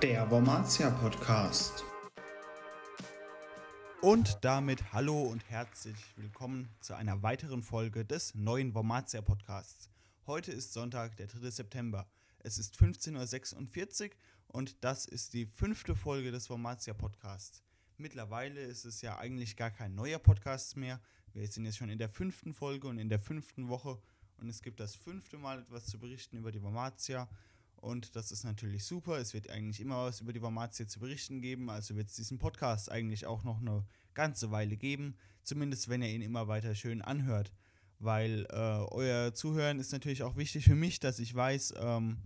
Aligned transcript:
Der 0.00 0.30
Wormatia 0.30 0.90
Podcast. 0.90 1.84
Und 4.00 4.38
damit 4.42 4.92
hallo 4.92 5.22
und 5.22 5.42
herzlich 5.50 5.96
willkommen 6.16 6.68
zu 6.80 6.94
einer 6.94 7.24
weiteren 7.24 7.64
Folge 7.64 8.04
des 8.04 8.36
neuen 8.36 8.74
Wormatia 8.76 9.22
Podcasts. 9.22 9.90
Heute 10.28 10.52
ist 10.52 10.72
Sonntag, 10.72 11.16
der 11.16 11.26
3. 11.26 11.50
September. 11.50 12.06
Es 12.38 12.58
ist 12.58 12.76
15.46 12.76 14.04
Uhr 14.04 14.10
und 14.46 14.84
das 14.84 15.06
ist 15.06 15.34
die 15.34 15.46
fünfte 15.46 15.96
Folge 15.96 16.30
des 16.30 16.48
Wormatia 16.48 16.94
Podcasts. 16.94 17.64
Mittlerweile 18.02 18.60
ist 18.60 18.84
es 18.84 19.00
ja 19.00 19.16
eigentlich 19.18 19.54
gar 19.54 19.70
kein 19.70 19.94
neuer 19.94 20.18
Podcast 20.18 20.76
mehr. 20.76 21.00
Wir 21.34 21.46
sind 21.46 21.66
jetzt 21.66 21.76
schon 21.76 21.88
in 21.88 21.98
der 21.98 22.08
fünften 22.08 22.52
Folge 22.52 22.88
und 22.88 22.98
in 22.98 23.08
der 23.08 23.20
fünften 23.20 23.68
Woche 23.68 23.96
und 24.38 24.48
es 24.48 24.60
gibt 24.60 24.80
das 24.80 24.96
fünfte 24.96 25.38
Mal 25.38 25.60
etwas 25.60 25.86
zu 25.86 26.00
berichten 26.00 26.36
über 26.36 26.50
die 26.50 26.60
Wormatia. 26.60 27.28
Und 27.76 28.16
das 28.16 28.32
ist 28.32 28.42
natürlich 28.42 28.84
super. 28.84 29.18
Es 29.18 29.34
wird 29.34 29.48
eigentlich 29.50 29.80
immer 29.80 30.06
was 30.06 30.20
über 30.20 30.32
die 30.32 30.42
Wormatia 30.42 30.88
zu 30.88 30.98
berichten 30.98 31.40
geben. 31.40 31.70
Also 31.70 31.94
wird 31.94 32.08
es 32.08 32.16
diesen 32.16 32.40
Podcast 32.40 32.90
eigentlich 32.90 33.26
auch 33.26 33.44
noch 33.44 33.60
eine 33.60 33.84
ganze 34.14 34.50
Weile 34.50 34.76
geben. 34.76 35.14
Zumindest 35.44 35.88
wenn 35.88 36.02
ihr 36.02 36.10
ihn 36.10 36.22
immer 36.22 36.48
weiter 36.48 36.74
schön 36.74 37.02
anhört. 37.02 37.52
Weil 38.00 38.46
äh, 38.50 38.84
euer 38.90 39.32
Zuhören 39.32 39.78
ist 39.78 39.92
natürlich 39.92 40.24
auch 40.24 40.36
wichtig 40.36 40.64
für 40.64 40.74
mich, 40.74 40.98
dass 40.98 41.20
ich 41.20 41.32
weiß, 41.32 41.74
ähm, 41.78 42.18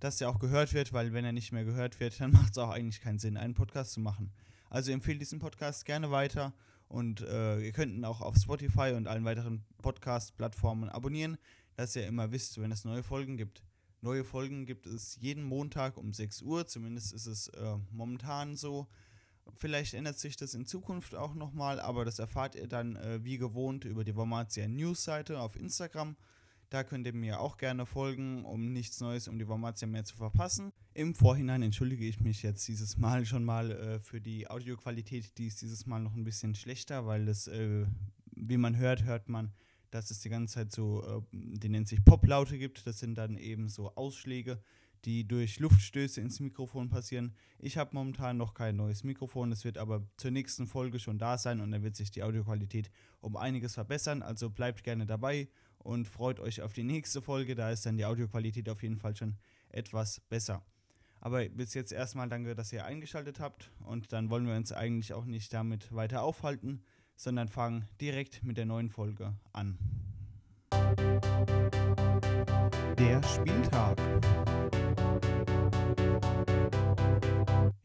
dass 0.00 0.16
der 0.16 0.30
auch 0.30 0.40
gehört 0.40 0.74
wird. 0.74 0.92
Weil 0.92 1.12
wenn 1.12 1.24
er 1.24 1.32
nicht 1.32 1.52
mehr 1.52 1.64
gehört 1.64 2.00
wird, 2.00 2.20
dann 2.20 2.32
macht 2.32 2.50
es 2.50 2.58
auch 2.58 2.70
eigentlich 2.70 3.00
keinen 3.00 3.20
Sinn, 3.20 3.36
einen 3.36 3.54
Podcast 3.54 3.92
zu 3.92 4.00
machen. 4.00 4.32
Also 4.72 4.90
empfehle 4.90 5.18
diesen 5.18 5.38
Podcast 5.38 5.84
gerne 5.84 6.10
weiter. 6.10 6.54
Und 6.88 7.20
äh, 7.20 7.60
ihr 7.60 7.72
könnt 7.72 7.92
ihn 7.92 8.06
auch 8.06 8.22
auf 8.22 8.36
Spotify 8.36 8.94
und 8.96 9.06
allen 9.06 9.24
weiteren 9.26 9.66
Podcast-Plattformen 9.82 10.88
abonnieren, 10.88 11.36
dass 11.76 11.94
ihr 11.94 12.06
immer 12.06 12.32
wisst, 12.32 12.58
wenn 12.58 12.72
es 12.72 12.86
neue 12.86 13.02
Folgen 13.02 13.36
gibt. 13.36 13.62
Neue 14.00 14.24
Folgen 14.24 14.64
gibt 14.64 14.86
es 14.86 15.18
jeden 15.20 15.44
Montag 15.44 15.98
um 15.98 16.14
6 16.14 16.40
Uhr, 16.40 16.66
zumindest 16.66 17.12
ist 17.12 17.26
es 17.26 17.48
äh, 17.48 17.76
momentan 17.90 18.56
so. 18.56 18.88
Vielleicht 19.56 19.92
ändert 19.92 20.18
sich 20.18 20.36
das 20.36 20.54
in 20.54 20.64
Zukunft 20.64 21.14
auch 21.14 21.34
nochmal, 21.34 21.78
aber 21.78 22.06
das 22.06 22.18
erfahrt 22.18 22.54
ihr 22.54 22.66
dann 22.66 22.96
äh, 22.96 23.22
wie 23.22 23.36
gewohnt 23.36 23.84
über 23.84 24.04
die 24.04 24.16
Wormatia 24.16 24.68
News-Seite 24.68 25.38
auf 25.38 25.54
Instagram. 25.54 26.16
Da 26.72 26.84
könnt 26.84 27.06
ihr 27.06 27.12
mir 27.12 27.38
auch 27.38 27.58
gerne 27.58 27.84
folgen, 27.84 28.46
um 28.46 28.72
nichts 28.72 28.98
Neues 29.02 29.28
um 29.28 29.38
die 29.38 29.46
Wormatia 29.46 29.86
mehr 29.86 30.04
zu 30.06 30.16
verpassen. 30.16 30.72
Im 30.94 31.14
Vorhinein 31.14 31.60
entschuldige 31.60 32.06
ich 32.06 32.20
mich 32.20 32.42
jetzt 32.42 32.66
dieses 32.66 32.96
Mal 32.96 33.26
schon 33.26 33.44
mal 33.44 33.72
äh, 33.72 33.98
für 34.00 34.22
die 34.22 34.48
Audioqualität. 34.48 35.36
Die 35.36 35.48
ist 35.48 35.60
dieses 35.60 35.84
Mal 35.84 35.98
noch 35.98 36.14
ein 36.14 36.24
bisschen 36.24 36.54
schlechter, 36.54 37.04
weil 37.04 37.26
das, 37.26 37.46
äh, 37.46 37.84
wie 38.34 38.56
man 38.56 38.78
hört, 38.78 39.04
hört 39.04 39.28
man 39.28 39.52
dass 39.90 40.10
es 40.10 40.20
die 40.20 40.30
ganze 40.30 40.54
Zeit 40.54 40.72
so, 40.72 41.04
äh, 41.04 41.20
die 41.32 41.68
nennt 41.68 41.86
sich 41.86 42.02
Poplaute 42.02 42.56
gibt. 42.56 42.86
Das 42.86 42.98
sind 42.98 43.16
dann 43.16 43.36
eben 43.36 43.68
so 43.68 43.94
Ausschläge, 43.94 44.58
die 45.04 45.26
durch 45.26 45.58
Luftstöße 45.60 46.20
ins 46.20 46.40
Mikrofon 46.40 46.88
passieren. 46.88 47.34
Ich 47.58 47.76
habe 47.76 47.90
momentan 47.92 48.36
noch 48.36 48.54
kein 48.54 48.76
neues 48.76 49.04
Mikrofon, 49.04 49.52
es 49.52 49.64
wird 49.64 49.78
aber 49.78 50.06
zur 50.16 50.30
nächsten 50.30 50.66
Folge 50.66 50.98
schon 50.98 51.18
da 51.18 51.38
sein 51.38 51.60
und 51.60 51.72
dann 51.72 51.82
wird 51.82 51.96
sich 51.96 52.10
die 52.10 52.22
Audioqualität 52.22 52.90
um 53.20 53.36
einiges 53.36 53.74
verbessern. 53.74 54.22
Also 54.22 54.48
bleibt 54.48 54.84
gerne 54.84 55.06
dabei 55.06 55.48
und 55.84 56.08
freut 56.08 56.40
euch 56.40 56.62
auf 56.62 56.72
die 56.72 56.82
nächste 56.84 57.22
Folge. 57.22 57.54
Da 57.54 57.70
ist 57.70 57.86
dann 57.86 57.96
die 57.96 58.04
Audioqualität 58.04 58.68
auf 58.68 58.82
jeden 58.82 58.98
Fall 58.98 59.16
schon 59.16 59.36
etwas 59.68 60.20
besser. 60.20 60.64
Aber 61.20 61.48
bis 61.48 61.74
jetzt 61.74 61.92
erstmal 61.92 62.28
danke, 62.28 62.54
dass 62.54 62.72
ihr 62.72 62.84
eingeschaltet 62.84 63.38
habt 63.38 63.70
und 63.84 64.12
dann 64.12 64.28
wollen 64.28 64.46
wir 64.46 64.56
uns 64.56 64.72
eigentlich 64.72 65.14
auch 65.14 65.24
nicht 65.24 65.52
damit 65.54 65.94
weiter 65.94 66.22
aufhalten, 66.22 66.82
sondern 67.14 67.48
fangen 67.48 67.86
direkt 68.00 68.42
mit 68.42 68.56
der 68.56 68.66
neuen 68.66 68.90
Folge 68.90 69.34
an. 69.52 69.78
Der 72.98 73.22
Spieltag. 73.22 73.98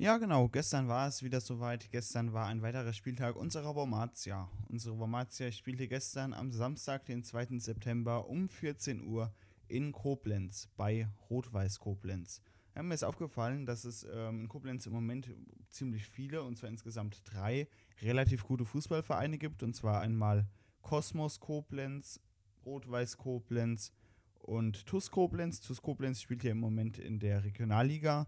Ja, 0.07 0.17
genau. 0.19 0.47
Gestern 0.47 0.87
war 0.87 1.09
es 1.09 1.21
wieder 1.21 1.41
soweit. 1.41 1.91
Gestern 1.91 2.31
war 2.31 2.47
ein 2.47 2.61
weiterer 2.61 2.93
Spieltag 2.93 3.35
unserer 3.35 3.75
Wormatia. 3.75 4.49
Unsere 4.69 4.97
Wormatia 4.97 5.51
spielte 5.51 5.89
gestern 5.89 6.31
am 6.31 6.53
Samstag, 6.53 7.03
den 7.03 7.25
2. 7.25 7.59
September 7.59 8.29
um 8.29 8.47
14 8.47 9.05
Uhr 9.05 9.33
in 9.67 9.91
Koblenz 9.91 10.69
bei 10.77 11.09
Rot-Weiß 11.29 11.79
Koblenz. 11.79 12.41
Ja, 12.73 12.83
mir 12.83 12.93
ist 12.93 13.03
aufgefallen, 13.03 13.65
dass 13.65 13.83
es 13.83 14.07
ähm, 14.09 14.43
in 14.43 14.47
Koblenz 14.47 14.85
im 14.85 14.93
Moment 14.93 15.29
ziemlich 15.67 16.07
viele, 16.07 16.41
und 16.41 16.57
zwar 16.57 16.69
insgesamt 16.69 17.21
drei, 17.25 17.67
relativ 18.01 18.45
gute 18.45 18.63
Fußballvereine 18.63 19.37
gibt. 19.37 19.61
Und 19.61 19.75
zwar 19.75 19.99
einmal 19.99 20.47
Kosmos 20.83 21.41
Koblenz, 21.41 22.21
Rot-Weiß 22.65 23.17
Koblenz 23.17 23.91
und 24.39 24.85
TUS 24.85 25.11
Koblenz. 25.11 25.59
TUS 25.59 25.81
Koblenz 25.81 26.21
spielt 26.21 26.45
ja 26.45 26.51
im 26.51 26.61
Moment 26.61 26.97
in 26.97 27.19
der 27.19 27.43
Regionalliga. 27.43 28.25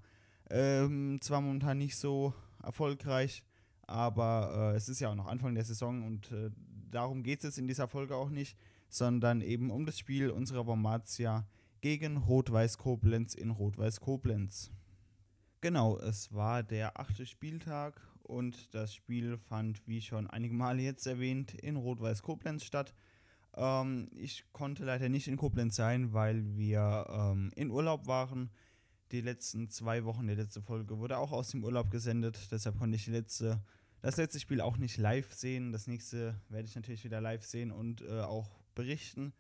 Ähm, 0.49 1.19
zwar 1.21 1.41
momentan 1.41 1.77
nicht 1.77 1.97
so 1.97 2.33
erfolgreich, 2.63 3.43
aber 3.87 4.73
äh, 4.73 4.77
es 4.77 4.89
ist 4.89 4.99
ja 4.99 5.09
auch 5.09 5.15
noch 5.15 5.27
Anfang 5.27 5.55
der 5.55 5.65
Saison 5.65 6.05
und 6.05 6.31
äh, 6.31 6.49
darum 6.89 7.23
geht 7.23 7.43
es 7.43 7.57
in 7.57 7.67
dieser 7.67 7.87
Folge 7.87 8.15
auch 8.15 8.29
nicht, 8.29 8.57
sondern 8.89 9.41
eben 9.41 9.69
um 9.69 9.85
das 9.85 9.99
Spiel 9.99 10.29
unserer 10.31 10.65
Wormatia 10.65 11.47
gegen 11.81 12.17
Rot-Weiß 12.17 12.77
Koblenz 12.77 13.35
in 13.35 13.51
Rot-Weiß 13.51 13.99
Koblenz. 13.99 14.71
Genau, 15.61 15.97
es 15.99 16.33
war 16.33 16.63
der 16.63 16.99
achte 16.99 17.25
Spieltag 17.25 18.01
und 18.23 18.73
das 18.73 18.93
Spiel 18.93 19.37
fand, 19.37 19.85
wie 19.87 20.01
schon 20.01 20.27
einige 20.27 20.53
Male 20.53 20.81
jetzt 20.81 21.05
erwähnt, 21.05 21.53
in 21.53 21.75
Rot-Weiß 21.75 22.21
Koblenz 22.21 22.63
statt. 22.63 22.93
Ähm, 23.55 24.09
ich 24.15 24.45
konnte 24.51 24.85
leider 24.85 25.09
nicht 25.09 25.27
in 25.27 25.37
Koblenz 25.37 25.75
sein, 25.75 26.13
weil 26.13 26.55
wir 26.55 27.05
ähm, 27.09 27.51
in 27.55 27.71
Urlaub 27.71 28.07
waren. 28.07 28.49
Die 29.11 29.21
letzten 29.21 29.69
zwei 29.69 30.05
Wochen, 30.05 30.27
die 30.27 30.35
letzte 30.35 30.61
Folge 30.61 30.99
wurde 30.99 31.17
auch 31.17 31.31
aus 31.31 31.49
dem 31.49 31.63
Urlaub 31.63 31.89
gesendet, 31.89 32.51
deshalb 32.51 32.77
konnte 32.77 32.95
ich 32.95 33.07
letzte, 33.07 33.59
das 34.01 34.17
letzte 34.17 34.39
Spiel 34.39 34.61
auch 34.61 34.77
nicht 34.77 34.97
live 34.97 35.33
sehen. 35.33 35.71
Das 35.71 35.87
nächste 35.87 36.39
werde 36.49 36.67
ich 36.67 36.75
natürlich 36.75 37.03
wieder 37.03 37.19
live 37.19 37.43
sehen 37.43 37.71
und 37.71 38.01
äh, 38.01 38.21
auch 38.21 38.49
berichten. 38.75 39.33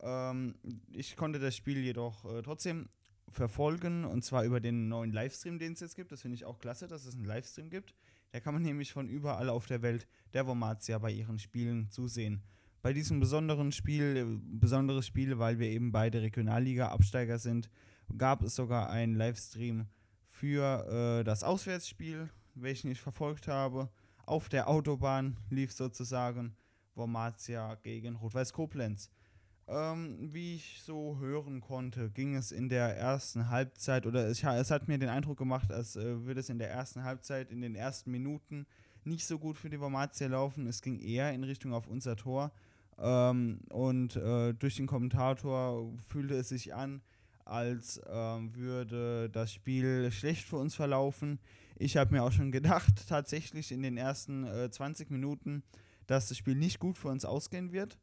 Ähm, 0.00 0.56
ich 0.90 1.16
konnte 1.16 1.38
das 1.38 1.56
Spiel 1.56 1.78
jedoch 1.78 2.24
äh, 2.24 2.42
trotzdem 2.42 2.88
verfolgen 3.28 4.04
und 4.04 4.24
zwar 4.24 4.44
über 4.44 4.60
den 4.60 4.88
neuen 4.88 5.12
Livestream, 5.12 5.58
den 5.58 5.74
es 5.74 5.80
jetzt 5.80 5.94
gibt. 5.94 6.10
Das 6.10 6.22
finde 6.22 6.34
ich 6.34 6.44
auch 6.44 6.58
klasse, 6.58 6.88
dass 6.88 7.06
es 7.06 7.14
einen 7.14 7.24
Livestream 7.24 7.70
gibt. 7.70 7.94
Da 8.32 8.40
kann 8.40 8.52
man 8.52 8.62
nämlich 8.62 8.92
von 8.92 9.08
überall 9.08 9.48
auf 9.48 9.66
der 9.66 9.80
Welt 9.82 10.08
der 10.32 10.46
Wormatia 10.46 10.98
bei 10.98 11.12
ihren 11.12 11.38
Spielen 11.38 11.88
zusehen. 11.88 12.42
Bei 12.82 12.92
diesem 12.92 13.20
besonderen 13.20 13.70
Spiel, 13.70 14.16
äh, 14.16 14.58
besonderes 14.58 15.06
Spiel, 15.06 15.38
weil 15.38 15.60
wir 15.60 15.68
eben 15.68 15.92
beide 15.92 16.20
Regionalliga-Absteiger 16.20 17.38
sind, 17.38 17.70
gab 18.16 18.42
es 18.42 18.54
sogar 18.54 18.90
einen 18.90 19.14
Livestream 19.14 19.86
für 20.26 21.20
äh, 21.20 21.24
das 21.24 21.44
Auswärtsspiel, 21.44 22.30
welchen 22.54 22.90
ich 22.90 23.00
verfolgt 23.00 23.48
habe. 23.48 23.88
Auf 24.26 24.48
der 24.48 24.68
Autobahn 24.68 25.36
lief 25.50 25.72
sozusagen 25.72 26.56
Wormatia 26.94 27.76
gegen 27.76 28.16
Rot-Weiß 28.16 28.52
Koblenz. 28.52 29.10
Ähm, 29.66 30.28
wie 30.32 30.56
ich 30.56 30.82
so 30.82 31.18
hören 31.18 31.60
konnte, 31.60 32.10
ging 32.10 32.34
es 32.36 32.52
in 32.52 32.68
der 32.68 32.96
ersten 32.96 33.48
Halbzeit, 33.48 34.06
oder 34.06 34.26
es, 34.26 34.42
es 34.42 34.70
hat 34.70 34.88
mir 34.88 34.98
den 34.98 35.08
Eindruck 35.08 35.38
gemacht, 35.38 35.72
als 35.72 35.96
äh, 35.96 36.24
würde 36.24 36.40
es 36.40 36.50
in 36.50 36.58
der 36.58 36.70
ersten 36.70 37.04
Halbzeit, 37.04 37.50
in 37.50 37.62
den 37.62 37.74
ersten 37.74 38.10
Minuten 38.10 38.66
nicht 39.04 39.26
so 39.26 39.38
gut 39.38 39.56
für 39.56 39.70
die 39.70 39.80
Wormatia 39.80 40.26
laufen. 40.26 40.66
Es 40.66 40.82
ging 40.82 41.00
eher 41.00 41.32
in 41.32 41.44
Richtung 41.44 41.72
auf 41.72 41.86
unser 41.86 42.16
Tor. 42.16 42.52
Ähm, 42.98 43.60
und 43.70 44.16
äh, 44.16 44.52
durch 44.52 44.76
den 44.76 44.86
Kommentator 44.86 45.92
fühlte 46.08 46.34
es 46.34 46.50
sich 46.50 46.74
an, 46.74 47.02
als 47.44 47.98
äh, 47.98 48.10
würde 48.10 49.28
das 49.30 49.52
Spiel 49.52 50.10
schlecht 50.10 50.48
für 50.48 50.56
uns 50.56 50.74
verlaufen. 50.74 51.38
Ich 51.76 51.96
habe 51.96 52.14
mir 52.14 52.22
auch 52.22 52.32
schon 52.32 52.52
gedacht, 52.52 52.92
tatsächlich 53.08 53.72
in 53.72 53.82
den 53.82 53.96
ersten 53.96 54.44
äh, 54.44 54.70
20 54.70 55.10
Minuten, 55.10 55.62
dass 56.06 56.28
das 56.28 56.38
Spiel 56.38 56.54
nicht 56.54 56.78
gut 56.78 56.98
für 56.98 57.08
uns 57.08 57.24
ausgehen 57.24 57.72
wird. 57.72 57.98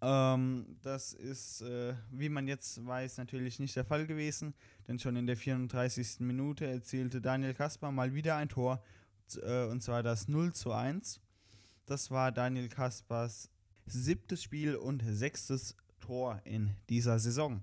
Ähm, 0.00 0.76
das 0.82 1.14
ist, 1.14 1.62
äh, 1.62 1.94
wie 2.10 2.28
man 2.28 2.46
jetzt 2.46 2.84
weiß, 2.84 3.16
natürlich 3.18 3.58
nicht 3.58 3.74
der 3.74 3.84
Fall 3.84 4.06
gewesen, 4.06 4.54
denn 4.86 4.98
schon 4.98 5.16
in 5.16 5.26
der 5.26 5.36
34. 5.36 6.20
Minute 6.20 6.66
erzielte 6.66 7.20
Daniel 7.20 7.54
Kasper 7.54 7.90
mal 7.90 8.12
wieder 8.14 8.36
ein 8.36 8.48
Tor, 8.48 8.82
äh, 9.42 9.64
und 9.64 9.82
zwar 9.82 10.02
das 10.02 10.28
0 10.28 10.52
zu 10.52 10.72
1. 10.72 11.20
Das 11.86 12.10
war 12.10 12.32
Daniel 12.32 12.68
Kaspers 12.68 13.50
siebtes 13.86 14.42
Spiel 14.42 14.76
und 14.76 15.02
sechstes 15.06 15.76
Tor 16.00 16.40
in 16.44 16.70
dieser 16.88 17.18
Saison. 17.18 17.62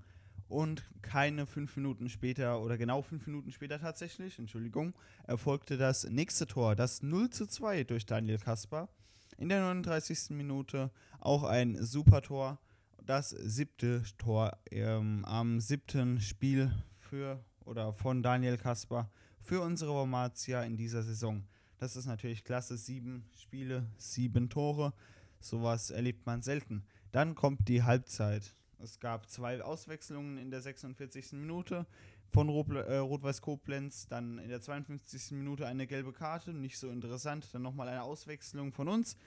Und 0.51 0.83
keine 1.01 1.45
fünf 1.45 1.77
Minuten 1.77 2.09
später, 2.09 2.61
oder 2.61 2.77
genau 2.77 3.01
fünf 3.01 3.25
Minuten 3.25 3.53
später 3.53 3.79
tatsächlich, 3.79 4.37
Entschuldigung, 4.37 4.93
erfolgte 5.23 5.77
das 5.77 6.03
nächste 6.09 6.45
Tor, 6.45 6.75
das 6.75 7.01
0 7.01 7.29
zu 7.29 7.47
2 7.47 7.85
durch 7.85 8.05
Daniel 8.05 8.37
Kasper 8.37 8.89
in 9.37 9.47
der 9.47 9.61
39. 9.61 10.31
Minute 10.31 10.91
auch 11.21 11.43
ein 11.43 11.81
super 11.81 12.21
Tor. 12.21 12.59
Das 13.05 13.29
siebte 13.29 14.03
Tor 14.17 14.57
ähm, 14.69 15.23
am 15.23 15.61
siebten 15.61 16.19
Spiel 16.19 16.71
für 16.99 17.43
oder 17.63 17.93
von 17.93 18.21
Daniel 18.21 18.57
Kasper 18.57 19.09
für 19.39 19.61
unsere 19.61 19.93
Wormatia 19.93 20.63
in 20.63 20.75
dieser 20.75 21.01
Saison. 21.01 21.45
Das 21.77 21.95
ist 21.95 22.07
natürlich 22.07 22.43
klasse. 22.43 22.75
Sieben 22.75 23.23
Spiele, 23.37 23.87
sieben 23.95 24.49
Tore. 24.49 24.91
Sowas 25.39 25.91
erlebt 25.91 26.25
man 26.25 26.41
selten. 26.41 26.83
Dann 27.13 27.35
kommt 27.35 27.69
die 27.69 27.83
Halbzeit. 27.83 28.53
Es 28.83 28.99
gab 28.99 29.29
zwei 29.29 29.61
Auswechslungen 29.61 30.37
in 30.37 30.49
der 30.49 30.61
46. 30.61 31.33
Minute 31.33 31.85
von 32.31 32.49
äh, 32.49 32.97
Rot-Weiß 32.97 33.41
Koblenz, 33.41 34.07
dann 34.07 34.39
in 34.39 34.49
der 34.49 34.61
52. 34.61 35.31
Minute 35.31 35.67
eine 35.67 35.85
gelbe 35.85 36.13
Karte, 36.13 36.53
nicht 36.53 36.77
so 36.77 36.89
interessant, 36.89 37.47
dann 37.53 37.61
nochmal 37.61 37.89
eine 37.89 38.03
Auswechslung 38.03 38.73
von 38.73 38.87
uns. 38.87 39.17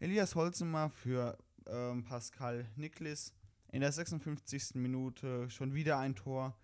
Elias 0.00 0.34
Holzenmer 0.34 0.90
für 0.90 1.38
ähm, 1.66 2.04
Pascal 2.04 2.66
Niklis. 2.76 3.32
In 3.72 3.80
der 3.80 3.92
56. 3.92 4.74
Minute 4.74 5.50
schon 5.50 5.74
wieder 5.74 5.98
ein 5.98 6.14
Tor. 6.14 6.56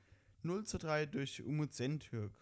0 0.42 0.64
zu 0.64 0.78
3 0.78 1.06
durch 1.06 1.42
Umut 1.42 1.74
Sentürk. 1.74 2.32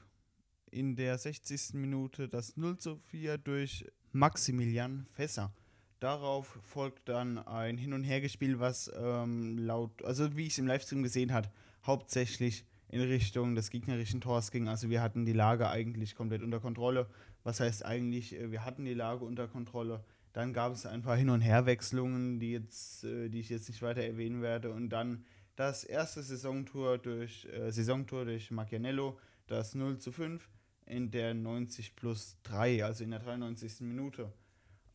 In 0.70 0.96
der 0.96 1.19
60. 1.19 1.75
Minute 1.75 2.29
das 2.29 2.56
0 2.56 2.79
zu 2.79 2.96
4 2.96 3.38
durch 3.38 3.85
Maximilian 4.12 5.06
Fässer. 5.12 5.53
Darauf 6.00 6.58
folgt 6.62 7.11
dann 7.11 7.38
ein 7.38 7.76
Hin- 7.76 7.93
und 7.93 8.05
Hergespiel, 8.05 8.58
was 8.58 8.91
ähm, 8.99 9.58
laut, 9.58 10.02
also 10.02 10.35
wie 10.35 10.47
ich 10.47 10.55
es 10.55 10.58
im 10.58 10.67
Livestream 10.67 11.02
gesehen 11.02 11.31
habe, 11.31 11.50
hauptsächlich 11.85 12.64
in 12.88 13.02
Richtung 13.02 13.55
des 13.55 13.70
gegnerischen 13.70 14.23
Tors 14.23 14.50
ging. 14.50 14.67
Also 14.67 14.88
wir 14.88 15.02
hatten 15.02 15.26
die 15.26 15.35
Lage 15.35 15.69
eigentlich 15.69 16.14
komplett 16.14 16.43
unter 16.43 16.58
Kontrolle. 16.58 17.06
Was 17.44 17.61
heißt 17.61 17.85
eigentlich, 17.85 18.35
äh, 18.35 18.50
wir 18.50 18.64
hatten 18.64 18.87
die 18.87 18.94
Lage 18.94 19.26
unter 19.26 19.47
Kontrolle. 19.47 20.02
Dann 20.32 20.55
gab 20.55 20.73
es 20.73 20.87
ein 20.87 21.02
paar 21.02 21.19
Hin- 21.19 21.29
und 21.29 21.43
Herwechslungen, 21.43 22.41
die, 22.41 22.53
jetzt, 22.53 23.05
äh, 23.05 23.29
die 23.29 23.41
ich 23.41 23.50
jetzt 23.50 23.69
nicht 23.69 23.82
weiter 23.82 24.03
erwähnen 24.03 24.41
werde. 24.41 24.73
Und 24.73 24.88
dann 24.88 25.26
das 25.55 25.85
erste 25.85 26.23
Saisontor 26.23 26.96
durch, 26.96 27.46
äh, 27.53 27.70
Saisontor 27.70 28.25
durch 28.25 28.50
Macchianello, 28.50 29.19
das 29.46 29.75
0 29.75 29.99
zu 29.99 30.12
5 30.12 30.49
in 30.87 31.11
der 31.11 31.35
90 31.35 31.94
plus 31.94 32.38
3, 32.44 32.85
also 32.85 33.05
in 33.05 33.11
der 33.11 33.20
93. 33.20 33.82
Minute. 33.82 34.32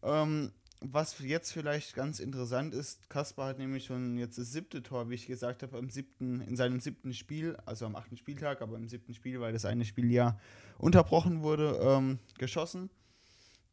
Ähm, 0.02 0.52
was 0.94 1.20
jetzt 1.20 1.52
vielleicht 1.52 1.96
ganz 1.96 2.20
interessant 2.20 2.74
ist, 2.74 3.10
Kaspar 3.10 3.50
hat 3.50 3.60
nämlich 3.60 3.86
schon 3.86 4.18
jetzt 4.18 4.38
das 4.38 4.52
siebte 4.52 4.84
Tor, 4.84 5.10
wie 5.10 5.16
ich 5.16 5.28
gesagt 5.28 5.64
habe, 5.64 5.78
am 5.78 5.90
siebten, 5.90 6.42
in 6.42 6.56
seinem 6.56 6.80
siebten 6.80 7.14
Spiel, 7.14 7.56
also 7.66 7.86
am 7.86 7.96
achten 7.96 8.18
Spieltag, 8.18 8.62
aber 8.62 8.78
im 8.78 8.88
siebten 8.88 9.14
Spiel, 9.14 9.40
weil 9.40 9.54
das 9.54 9.66
eine 9.66 9.86
Spiel 9.86 10.12
ja 10.12 10.40
unterbrochen 10.78 11.42
wurde, 11.42 11.80
ähm, 11.82 12.20
geschossen. 12.38 12.90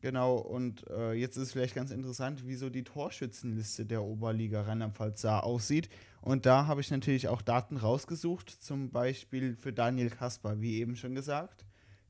Genau, 0.03 0.37
und 0.37 0.85
äh, 0.91 1.12
jetzt 1.12 1.37
ist 1.37 1.44
es 1.44 1.53
vielleicht 1.53 1.76
ganz 1.76 1.93
interessant, 1.93 2.44
wie 2.47 2.56
so 2.56 2.70
die 2.70 2.82
Torschützenliste 2.82 3.87
der 3.87 4.03
Oberliga 4.03 4.62
Rheinland-Pfalz 4.62 5.25
aussieht. 5.25 5.88
Und 6.20 6.44
da 6.44 6.67
habe 6.67 6.81
ich 6.81 6.91
natürlich 6.91 7.29
auch 7.29 7.41
Daten 7.41 7.76
rausgesucht, 7.76 8.50
zum 8.50 8.91
Beispiel 8.91 9.55
für 9.55 9.73
Daniel 9.73 10.11
Kaspar, 10.11 10.61
wie 10.61 10.81
eben 10.81 10.97
schon 10.97 11.14
gesagt. 11.14 11.64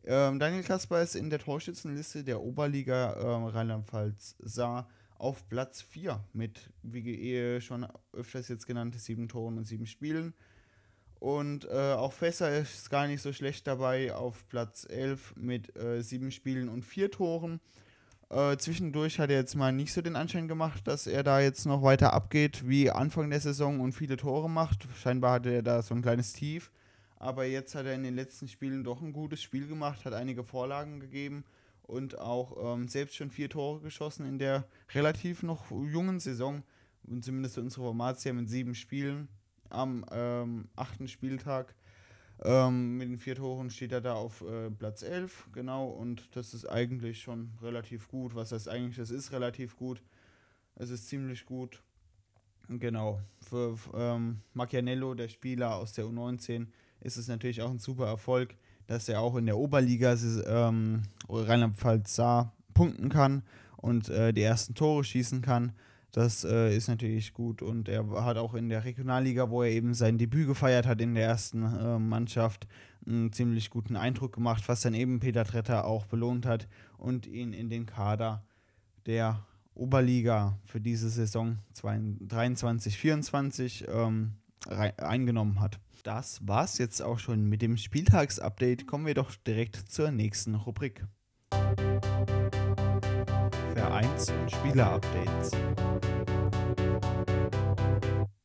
Ähm, 0.04 0.38
Daniel 0.38 0.64
Kasper 0.64 1.02
ist 1.02 1.14
in 1.14 1.30
der 1.30 1.38
Torschützenliste 1.38 2.24
der 2.24 2.40
Oberliga 2.40 3.16
ähm, 3.20 3.44
Rheinland-Pfalz 3.44 4.36
Saar 4.40 4.88
auf 5.16 5.48
Platz 5.48 5.80
4 5.82 6.24
mit, 6.32 6.70
wie 6.82 7.60
schon 7.60 7.86
öfters 8.12 8.48
jetzt 8.48 8.66
genannt, 8.66 8.98
sieben 8.98 9.28
Toren 9.28 9.58
und 9.58 9.64
sieben 9.64 9.86
Spielen. 9.86 10.34
Und 11.20 11.66
äh, 11.66 11.92
auch 11.92 12.12
Fässer 12.12 12.58
ist 12.58 12.90
gar 12.90 13.06
nicht 13.06 13.22
so 13.22 13.32
schlecht 13.32 13.68
dabei 13.68 14.12
auf 14.12 14.48
Platz 14.48 14.84
11 14.90 15.34
mit 15.36 15.76
äh, 15.76 16.02
sieben 16.02 16.32
Spielen 16.32 16.68
und 16.68 16.84
vier 16.84 17.12
Toren. 17.12 17.60
Äh, 18.28 18.56
zwischendurch 18.56 19.20
hat 19.20 19.30
er 19.30 19.36
jetzt 19.36 19.54
mal 19.54 19.70
nicht 19.70 19.92
so 19.92 20.02
den 20.02 20.16
Anschein 20.16 20.48
gemacht, 20.48 20.88
dass 20.88 21.06
er 21.06 21.22
da 21.22 21.38
jetzt 21.38 21.64
noch 21.64 21.84
weiter 21.84 22.12
abgeht 22.12 22.66
wie 22.66 22.90
Anfang 22.90 23.30
der 23.30 23.38
Saison 23.38 23.78
und 23.78 23.92
viele 23.92 24.16
Tore 24.16 24.50
macht. 24.50 24.88
Scheinbar 25.00 25.34
hatte 25.34 25.50
er 25.50 25.62
da 25.62 25.82
so 25.82 25.94
ein 25.94 26.02
kleines 26.02 26.32
Tief 26.32 26.72
aber 27.22 27.44
jetzt 27.44 27.76
hat 27.76 27.86
er 27.86 27.94
in 27.94 28.02
den 28.02 28.16
letzten 28.16 28.48
Spielen 28.48 28.82
doch 28.82 29.00
ein 29.00 29.12
gutes 29.12 29.40
Spiel 29.40 29.68
gemacht, 29.68 30.04
hat 30.04 30.12
einige 30.12 30.42
Vorlagen 30.42 30.98
gegeben 30.98 31.44
und 31.82 32.18
auch 32.18 32.74
ähm, 32.74 32.88
selbst 32.88 33.14
schon 33.14 33.30
vier 33.30 33.48
Tore 33.48 33.80
geschossen 33.80 34.26
in 34.26 34.40
der 34.40 34.66
relativ 34.92 35.44
noch 35.44 35.70
jungen 35.70 36.18
Saison. 36.18 36.64
Und 37.04 37.24
zumindest 37.24 37.58
unsere 37.58 37.82
Formatia 37.86 38.32
mit 38.32 38.50
sieben 38.50 38.74
Spielen 38.74 39.28
am 39.70 40.04
ähm, 40.10 40.68
achten 40.74 41.06
Spieltag. 41.06 41.76
Ähm, 42.42 42.98
mit 42.98 43.08
den 43.08 43.18
vier 43.18 43.36
Toren 43.36 43.70
steht 43.70 43.92
er 43.92 44.00
da 44.00 44.14
auf 44.14 44.40
äh, 44.40 44.68
Platz 44.70 45.02
11, 45.02 45.50
genau, 45.52 45.90
und 45.90 46.28
das 46.34 46.54
ist 46.54 46.66
eigentlich 46.66 47.22
schon 47.22 47.52
relativ 47.62 48.08
gut. 48.08 48.34
Was 48.34 48.50
heißt 48.50 48.68
eigentlich, 48.68 48.96
das 48.96 49.10
ist 49.10 49.30
relativ 49.30 49.76
gut. 49.76 50.02
Es 50.74 50.90
ist 50.90 51.06
ziemlich 51.06 51.46
gut. 51.46 51.84
Genau, 52.68 53.20
für 53.40 53.78
ähm, 53.94 54.40
Macchianello, 54.54 55.14
der 55.14 55.28
Spieler 55.28 55.76
aus 55.76 55.92
der 55.92 56.06
U19, 56.06 56.66
ist 57.02 57.16
es 57.16 57.28
natürlich 57.28 57.62
auch 57.62 57.70
ein 57.70 57.78
super 57.78 58.06
Erfolg, 58.06 58.54
dass 58.86 59.08
er 59.08 59.20
auch 59.20 59.36
in 59.36 59.46
der 59.46 59.58
Oberliga 59.58 60.16
ähm, 60.46 61.02
Rheinland-Pfalz 61.28 62.14
sah, 62.14 62.52
punkten 62.74 63.08
kann 63.08 63.42
und 63.76 64.08
äh, 64.08 64.32
die 64.32 64.42
ersten 64.42 64.74
Tore 64.74 65.04
schießen 65.04 65.42
kann. 65.42 65.72
Das 66.12 66.44
äh, 66.44 66.76
ist 66.76 66.88
natürlich 66.88 67.32
gut 67.32 67.62
und 67.62 67.88
er 67.88 68.06
hat 68.24 68.36
auch 68.36 68.54
in 68.54 68.68
der 68.68 68.84
Regionalliga, 68.84 69.48
wo 69.48 69.62
er 69.62 69.70
eben 69.70 69.94
sein 69.94 70.18
Debüt 70.18 70.46
gefeiert 70.46 70.86
hat 70.86 71.00
in 71.00 71.14
der 71.14 71.24
ersten 71.24 71.62
äh, 71.62 71.98
Mannschaft, 71.98 72.68
einen 73.06 73.32
ziemlich 73.32 73.70
guten 73.70 73.96
Eindruck 73.96 74.34
gemacht, 74.34 74.64
was 74.66 74.82
dann 74.82 74.94
eben 74.94 75.20
Peter 75.20 75.44
Tretter 75.44 75.86
auch 75.86 76.04
belohnt 76.04 76.44
hat 76.44 76.68
und 76.98 77.26
ihn 77.26 77.54
in 77.54 77.70
den 77.70 77.86
Kader 77.86 78.44
der 79.06 79.46
Oberliga 79.74 80.58
für 80.66 80.80
diese 80.80 81.08
Saison 81.08 81.58
23-24 81.74 83.88
ähm, 83.88 84.34
eingenommen 84.68 85.60
hat. 85.60 85.80
Das 86.02 86.44
war's 86.48 86.78
jetzt 86.78 87.00
auch 87.00 87.20
schon 87.20 87.48
mit 87.48 87.62
dem 87.62 87.76
Spieltagsupdate. 87.76 88.88
Kommen 88.88 89.06
wir 89.06 89.14
doch 89.14 89.36
direkt 89.36 89.76
zur 89.76 90.10
nächsten 90.10 90.56
Rubrik. 90.56 91.06
Vereins- 93.72 94.28
und 94.30 94.50
Spielerupdates. 94.50 95.52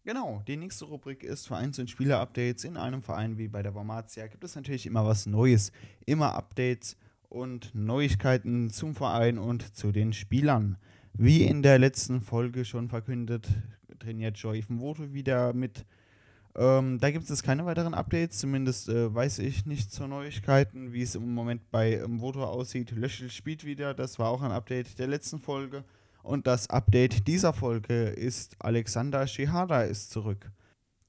Genau, 0.03 0.43
die 0.47 0.55
nächste 0.57 0.85
Rubrik 0.85 1.23
ist 1.23 1.47
Vereins- 1.47 1.79
und 1.79 1.89
Spielerupdates. 1.89 2.63
In 2.63 2.77
einem 2.77 3.01
Verein 3.01 3.39
wie 3.39 3.47
bei 3.47 3.63
der 3.63 3.73
Wormatia 3.73 4.27
gibt 4.27 4.43
es 4.43 4.55
natürlich 4.55 4.85
immer 4.85 5.07
was 5.07 5.25
Neues, 5.25 5.71
immer 6.05 6.35
Updates 6.35 6.95
und 7.27 7.73
Neuigkeiten 7.73 8.69
zum 8.69 8.93
Verein 8.93 9.39
und 9.39 9.75
zu 9.75 9.91
den 9.91 10.13
Spielern. 10.13 10.77
Wie 11.13 11.43
in 11.43 11.63
der 11.63 11.79
letzten 11.79 12.21
Folge 12.21 12.65
schon 12.65 12.87
verkündet, 12.87 13.49
trainiert 13.97 14.37
Joy 14.37 14.63
Voto 14.69 15.11
wieder 15.11 15.53
mit 15.53 15.87
ähm, 16.57 16.97
da 16.99 17.11
gibt 17.11 17.29
es 17.29 17.43
keine 17.43 17.65
weiteren 17.67 17.93
Updates, 17.93 18.39
zumindest 18.39 18.89
äh, 18.89 19.13
weiß 19.13 19.39
ich 19.39 19.67
nicht 19.67 19.91
zu 19.91 20.07
Neuigkeiten, 20.07 20.91
wie 20.91 21.03
es 21.03 21.13
im 21.13 21.33
Moment 21.33 21.69
bei 21.69 21.97
ähm, 21.97 22.19
Voto 22.19 22.43
aussieht. 22.43 22.91
Löschel 22.91 23.29
spielt 23.29 23.63
wieder, 23.63 23.93
das 23.93 24.17
war 24.17 24.29
auch 24.29 24.41
ein 24.41 24.51
Update 24.51 24.97
der 24.97 25.05
letzten 25.05 25.39
Folge. 25.39 25.83
Und 26.23 26.47
das 26.47 26.69
Update 26.69 27.27
dieser 27.27 27.53
Folge 27.53 28.07
ist 28.07 28.55
Alexander 28.59 29.27
Shihada 29.27 29.83
ist 29.83 30.09
zurück. 30.09 30.51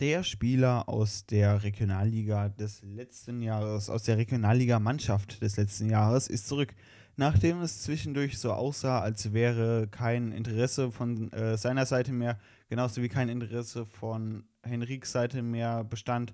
Der 0.01 0.23
Spieler 0.23 0.89
aus 0.89 1.25
der 1.25 1.63
Regionalliga 1.63 2.51
des 2.51 2.83
letzten 2.83 3.41
Jahres, 3.41 3.89
aus 3.91 4.03
der 4.03 4.19
Regionalliga-Mannschaft 4.19 5.43
des 5.43 5.57
letzten 5.57 5.89
Jahres, 5.89 6.29
ist 6.29 6.47
zurück. 6.47 6.75
Nachdem 7.21 7.63
es 7.63 7.83
zwischendurch 7.83 8.39
so 8.39 8.53
aussah, 8.53 9.01
als 9.01 9.33
wäre 9.33 9.89
kein 9.91 10.31
Interesse 10.31 10.93
von 10.93 11.33
äh, 11.33 11.57
seiner 11.59 11.85
Seite 11.85 12.13
mehr, 12.13 12.39
genauso 12.69 13.03
wie 13.03 13.09
kein 13.09 13.29
Interesse 13.29 13.87
von 13.87 14.45
Henriks 14.63 15.11
Seite 15.11 15.43
mehr 15.43 15.83
bestand, 15.83 16.33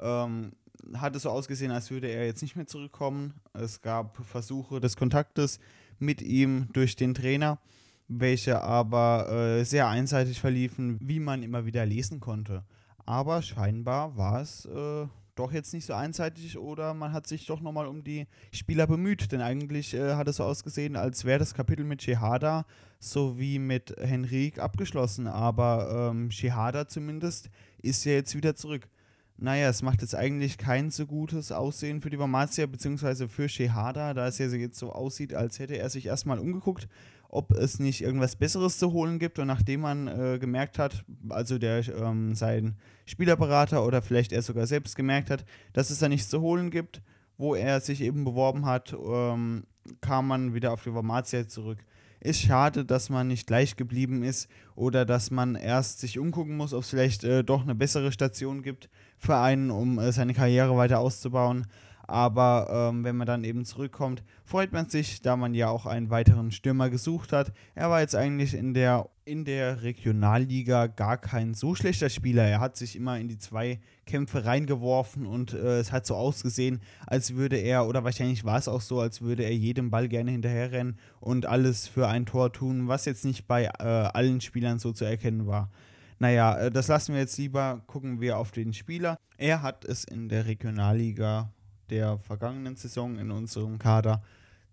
ähm, 0.00 0.50
hat 0.94 1.14
es 1.14 1.22
so 1.22 1.30
ausgesehen, 1.30 1.70
als 1.70 1.92
würde 1.92 2.08
er 2.08 2.26
jetzt 2.26 2.42
nicht 2.42 2.56
mehr 2.56 2.66
zurückkommen. 2.66 3.34
Es 3.52 3.80
gab 3.80 4.26
Versuche 4.26 4.80
des 4.80 4.96
Kontaktes 4.96 5.60
mit 6.00 6.20
ihm 6.20 6.66
durch 6.72 6.96
den 6.96 7.14
Trainer, 7.14 7.60
welche 8.08 8.60
aber 8.60 9.30
äh, 9.30 9.64
sehr 9.64 9.86
einseitig 9.86 10.40
verliefen, 10.40 10.98
wie 11.00 11.20
man 11.20 11.44
immer 11.44 11.64
wieder 11.64 11.86
lesen 11.86 12.18
konnte. 12.18 12.64
Aber 13.06 13.40
scheinbar 13.40 14.16
war 14.16 14.40
es 14.40 14.64
äh, 14.64 15.06
doch 15.34 15.52
jetzt 15.52 15.72
nicht 15.74 15.86
so 15.86 15.94
einseitig 15.94 16.58
oder 16.58 16.94
man 16.94 17.12
hat 17.12 17.26
sich 17.26 17.46
doch 17.46 17.60
nochmal 17.60 17.86
um 17.86 18.04
die 18.04 18.26
Spieler 18.52 18.86
bemüht. 18.86 19.32
Denn 19.32 19.40
eigentlich 19.40 19.94
äh, 19.94 20.14
hat 20.14 20.28
es 20.28 20.36
so 20.36 20.44
ausgesehen, 20.44 20.96
als 20.96 21.24
wäre 21.24 21.38
das 21.38 21.54
Kapitel 21.54 21.84
mit 21.84 22.02
Shihada 22.02 22.66
sowie 22.98 23.58
mit 23.58 23.94
Henrik 23.98 24.58
abgeschlossen. 24.58 25.26
Aber 25.26 26.10
ähm, 26.12 26.30
Shihada 26.30 26.88
zumindest 26.88 27.50
ist 27.82 28.04
ja 28.04 28.12
jetzt 28.12 28.34
wieder 28.34 28.54
zurück. 28.54 28.88
Naja, 29.36 29.68
es 29.68 29.82
macht 29.82 30.00
jetzt 30.00 30.14
eigentlich 30.14 30.58
kein 30.58 30.90
so 30.90 31.06
gutes 31.06 31.50
Aussehen 31.50 32.00
für 32.00 32.08
die 32.08 32.18
Vamatia 32.18 32.66
bzw. 32.66 33.26
für 33.26 33.48
Shehada, 33.48 34.14
da 34.14 34.28
es 34.28 34.38
ja 34.38 34.46
jetzt 34.46 34.78
so 34.78 34.92
aussieht, 34.92 35.34
als 35.34 35.58
hätte 35.58 35.76
er 35.76 35.90
sich 35.90 36.06
erstmal 36.06 36.38
umgeguckt, 36.38 36.88
ob 37.28 37.50
es 37.50 37.80
nicht 37.80 38.00
irgendwas 38.00 38.36
Besseres 38.36 38.78
zu 38.78 38.92
holen 38.92 39.18
gibt. 39.18 39.40
Und 39.40 39.48
nachdem 39.48 39.80
man 39.80 40.06
äh, 40.06 40.38
gemerkt 40.38 40.78
hat, 40.78 41.04
also 41.28 41.58
der 41.58 41.86
ähm, 41.88 42.36
sein 42.36 42.76
Spielerberater 43.06 43.84
oder 43.84 44.02
vielleicht 44.02 44.32
er 44.32 44.42
sogar 44.42 44.68
selbst 44.68 44.94
gemerkt 44.94 45.30
hat, 45.30 45.44
dass 45.72 45.90
es 45.90 45.98
da 45.98 46.08
nichts 46.08 46.28
zu 46.28 46.40
holen 46.40 46.70
gibt, 46.70 47.02
wo 47.36 47.56
er 47.56 47.80
sich 47.80 48.02
eben 48.02 48.24
beworben 48.24 48.66
hat, 48.66 48.92
ähm, 48.92 49.64
kam 50.00 50.28
man 50.28 50.54
wieder 50.54 50.72
auf 50.72 50.84
die 50.84 50.94
Vamatia 50.94 51.48
zurück. 51.48 51.78
Ist 52.20 52.40
schade, 52.40 52.84
dass 52.86 53.10
man 53.10 53.26
nicht 53.26 53.48
gleich 53.48 53.76
geblieben 53.76 54.22
ist 54.22 54.48
oder 54.76 55.04
dass 55.04 55.30
man 55.30 55.56
erst 55.56 56.00
sich 56.00 56.18
umgucken 56.18 56.56
muss, 56.56 56.72
ob 56.72 56.84
es 56.84 56.88
vielleicht 56.88 57.24
äh, 57.24 57.44
doch 57.44 57.62
eine 57.62 57.74
bessere 57.74 58.12
Station 58.12 58.62
gibt 58.62 58.88
für 59.24 59.36
einen, 59.36 59.70
um 59.70 59.98
äh, 59.98 60.12
seine 60.12 60.34
Karriere 60.34 60.76
weiter 60.76 61.00
auszubauen. 61.00 61.66
Aber 62.06 62.90
ähm, 62.92 63.02
wenn 63.02 63.16
man 63.16 63.26
dann 63.26 63.44
eben 63.44 63.64
zurückkommt, 63.64 64.22
freut 64.44 64.72
man 64.72 64.90
sich, 64.90 65.22
da 65.22 65.36
man 65.36 65.54
ja 65.54 65.68
auch 65.68 65.86
einen 65.86 66.10
weiteren 66.10 66.50
Stürmer 66.50 66.90
gesucht 66.90 67.32
hat. 67.32 67.52
Er 67.74 67.88
war 67.88 68.00
jetzt 68.00 68.14
eigentlich 68.14 68.52
in 68.52 68.74
der, 68.74 69.08
in 69.24 69.46
der 69.46 69.82
Regionalliga 69.82 70.86
gar 70.86 71.16
kein 71.16 71.54
so 71.54 71.74
schlechter 71.74 72.10
Spieler. 72.10 72.44
Er 72.44 72.60
hat 72.60 72.76
sich 72.76 72.94
immer 72.94 73.18
in 73.18 73.28
die 73.28 73.38
zwei 73.38 73.80
Kämpfe 74.04 74.44
reingeworfen 74.44 75.24
und 75.24 75.54
äh, 75.54 75.78
es 75.78 75.92
hat 75.92 76.04
so 76.04 76.14
ausgesehen, 76.14 76.82
als 77.06 77.34
würde 77.36 77.56
er, 77.56 77.88
oder 77.88 78.04
wahrscheinlich 78.04 78.44
war 78.44 78.58
es 78.58 78.68
auch 78.68 78.82
so, 78.82 79.00
als 79.00 79.22
würde 79.22 79.44
er 79.44 79.54
jedem 79.54 79.90
Ball 79.90 80.08
gerne 80.08 80.32
hinterherrennen 80.32 80.98
und 81.20 81.46
alles 81.46 81.88
für 81.88 82.06
ein 82.06 82.26
Tor 82.26 82.52
tun, 82.52 82.86
was 82.86 83.06
jetzt 83.06 83.24
nicht 83.24 83.46
bei 83.46 83.64
äh, 83.64 83.82
allen 83.82 84.42
Spielern 84.42 84.78
so 84.78 84.92
zu 84.92 85.06
erkennen 85.06 85.46
war. 85.46 85.70
Naja, 86.18 86.56
äh, 86.58 86.70
das 86.70 86.88
lassen 86.88 87.14
wir 87.14 87.20
jetzt 87.20 87.38
lieber. 87.38 87.82
Gucken 87.86 88.20
wir 88.20 88.38
auf 88.38 88.52
den 88.52 88.72
Spieler. 88.72 89.16
Er 89.36 89.62
hat 89.62 89.84
es 89.84 90.04
in 90.04 90.28
der 90.28 90.46
Regionalliga 90.46 91.52
der 91.90 92.18
vergangenen 92.18 92.76
Saison 92.76 93.18
in 93.18 93.30
unserem 93.30 93.78
Kader 93.78 94.22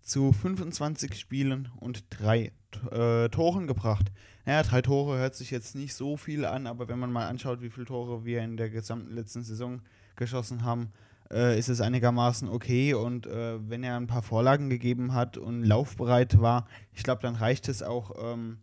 zu 0.00 0.32
25 0.32 1.14
Spielen 1.18 1.68
und 1.78 2.04
drei 2.10 2.52
äh, 2.90 3.28
Toren 3.28 3.66
gebracht. 3.66 4.10
Naja, 4.44 4.62
drei 4.62 4.82
Tore 4.82 5.18
hört 5.18 5.34
sich 5.34 5.50
jetzt 5.50 5.74
nicht 5.76 5.94
so 5.94 6.16
viel 6.16 6.44
an, 6.44 6.66
aber 6.66 6.88
wenn 6.88 6.98
man 6.98 7.12
mal 7.12 7.28
anschaut, 7.28 7.62
wie 7.62 7.70
viele 7.70 7.86
Tore 7.86 8.24
wir 8.24 8.42
in 8.42 8.56
der 8.56 8.70
gesamten 8.70 9.14
letzten 9.14 9.44
Saison 9.44 9.82
geschossen 10.16 10.64
haben, 10.64 10.92
äh, 11.30 11.58
ist 11.58 11.68
es 11.68 11.80
einigermaßen 11.80 12.48
okay. 12.48 12.94
Und 12.94 13.26
äh, 13.26 13.58
wenn 13.68 13.84
er 13.84 13.96
ein 13.96 14.08
paar 14.08 14.22
Vorlagen 14.22 14.68
gegeben 14.68 15.14
hat 15.14 15.36
und 15.38 15.62
laufbereit 15.62 16.40
war, 16.40 16.66
ich 16.92 17.04
glaube, 17.04 17.22
dann 17.22 17.36
reicht 17.36 17.68
es 17.68 17.82
auch 17.82 18.12
ähm, 18.20 18.58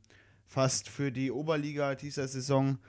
fast 0.50 0.90
für 0.90 1.12
die 1.12 1.32
Oberliga 1.32 1.96
dieser 1.96 2.28
Saison. 2.28 2.80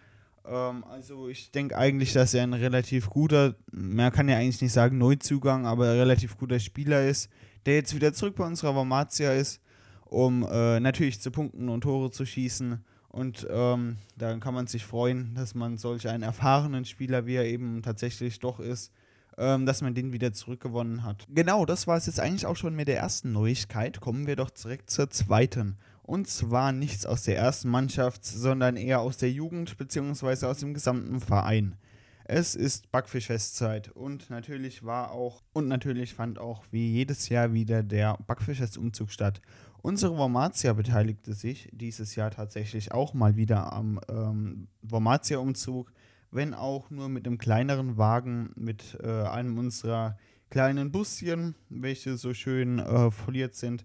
Ähm, 0.46 0.82
also 0.84 1.28
ich 1.28 1.50
denke 1.52 1.76
eigentlich, 1.76 2.12
dass 2.12 2.34
er 2.34 2.42
ein 2.42 2.54
relativ 2.54 3.10
guter, 3.10 3.54
man 3.70 4.10
kann 4.10 4.28
ja 4.28 4.38
eigentlich 4.38 4.62
nicht 4.62 4.72
sagen 4.72 4.98
Neuzugang, 4.98 5.66
aber 5.66 5.92
relativ 5.92 6.36
guter 6.38 6.58
Spieler 6.58 7.06
ist, 7.06 7.30
der 7.66 7.74
jetzt 7.74 7.94
wieder 7.94 8.14
zurück 8.14 8.36
bei 8.36 8.46
unserer 8.46 8.74
Wormatia 8.74 9.32
ist, 9.32 9.60
um 10.06 10.42
äh, 10.50 10.80
natürlich 10.80 11.20
zu 11.20 11.30
punkten 11.30 11.68
und 11.68 11.82
Tore 11.82 12.10
zu 12.10 12.24
schießen. 12.24 12.82
Und 13.08 13.46
ähm, 13.50 13.98
dann 14.16 14.40
kann 14.40 14.54
man 14.54 14.66
sich 14.66 14.84
freuen, 14.86 15.34
dass 15.34 15.54
man 15.54 15.76
solch 15.76 16.08
einen 16.08 16.22
erfahrenen 16.22 16.84
Spieler, 16.84 17.26
wie 17.26 17.34
er 17.34 17.44
eben 17.44 17.82
tatsächlich 17.82 18.38
doch 18.38 18.60
ist, 18.60 18.92
ähm, 19.36 19.66
dass 19.66 19.82
man 19.82 19.94
den 19.94 20.12
wieder 20.12 20.32
zurückgewonnen 20.32 21.02
hat. 21.02 21.26
Genau, 21.28 21.66
das 21.66 21.86
war 21.86 21.96
es 21.96 22.06
jetzt 22.06 22.20
eigentlich 22.20 22.46
auch 22.46 22.56
schon 22.56 22.74
mit 22.74 22.88
der 22.88 22.98
ersten 22.98 23.32
Neuigkeit. 23.32 24.00
Kommen 24.00 24.26
wir 24.26 24.36
doch 24.36 24.50
direkt 24.50 24.90
zur 24.90 25.10
zweiten. 25.10 25.76
Und 26.10 26.26
zwar 26.26 26.72
nichts 26.72 27.06
aus 27.06 27.22
der 27.22 27.36
ersten 27.36 27.68
Mannschaft, 27.68 28.24
sondern 28.24 28.76
eher 28.76 29.00
aus 29.00 29.16
der 29.16 29.30
Jugend 29.30 29.78
bzw. 29.78 30.46
aus 30.46 30.58
dem 30.58 30.74
gesamten 30.74 31.20
Verein. 31.20 31.76
Es 32.24 32.56
ist 32.56 32.90
Backfischfestzeit 32.90 33.90
und 33.90 34.28
natürlich 34.28 34.82
war 34.82 35.12
auch 35.12 35.44
und 35.52 35.68
natürlich 35.68 36.14
fand 36.14 36.40
auch 36.40 36.64
wie 36.72 36.90
jedes 36.90 37.28
Jahr 37.28 37.52
wieder 37.52 37.84
der 37.84 38.18
Backfischfestumzug 38.26 39.12
statt. 39.12 39.40
Unsere 39.82 40.16
Wormatia 40.16 40.72
beteiligte 40.72 41.32
sich 41.32 41.68
dieses 41.72 42.16
Jahr 42.16 42.32
tatsächlich 42.32 42.90
auch 42.90 43.14
mal 43.14 43.36
wieder 43.36 43.72
am 43.72 44.00
ähm, 44.08 44.66
Wormatia-Umzug, 44.82 45.92
wenn 46.32 46.54
auch 46.54 46.90
nur 46.90 47.08
mit 47.08 47.24
einem 47.24 47.38
kleineren 47.38 47.98
Wagen, 47.98 48.50
mit 48.56 48.98
äh, 49.00 49.06
einem 49.06 49.56
unserer 49.58 50.18
kleinen 50.50 50.90
Buschen, 50.90 51.54
welche 51.68 52.16
so 52.16 52.34
schön 52.34 52.80
äh, 52.80 53.12
foliert 53.12 53.54
sind 53.54 53.84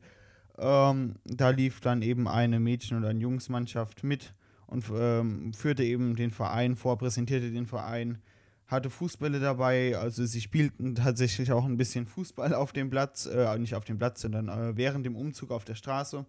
ähm, 0.58 1.16
da 1.26 1.50
lief 1.50 1.82
dann 1.82 2.02
eben 2.02 2.28
eine 2.28 2.60
Mädchen- 2.60 2.98
und 2.98 3.06
eine 3.06 3.20
Jungsmannschaft 3.20 4.04
mit 4.04 4.34
und 4.68 4.86
ähm, 4.96 5.54
führte 5.54 5.84
eben 5.84 6.16
den 6.16 6.32
Verein 6.32 6.76
vor, 6.76 6.98
präsentierte 6.98 7.52
den 7.52 7.68
Verein, 7.68 8.20
hatte 8.68 8.90
Fußbälle 8.90 9.40
dabei, 9.40 9.98
also 9.98 10.26
sie 10.26 10.42
spielten 10.42 10.96
tatsächlich 10.96 11.52
auch 11.52 11.66
ein 11.66 11.78
bisschen 11.78 12.08
Fußball 12.08 12.54
auf 12.54 12.74
dem 12.74 12.90
Platz, 12.90 13.26
äh, 13.26 13.58
nicht 13.60 13.76
auf 13.76 13.86
dem 13.86 13.98
Platz, 13.98 14.22
sondern 14.22 14.50
äh, 14.50 14.76
während 14.76 15.06
dem 15.06 15.16
Umzug 15.16 15.52
auf 15.52 15.66
der 15.66 15.76
Straße. 15.76 16.26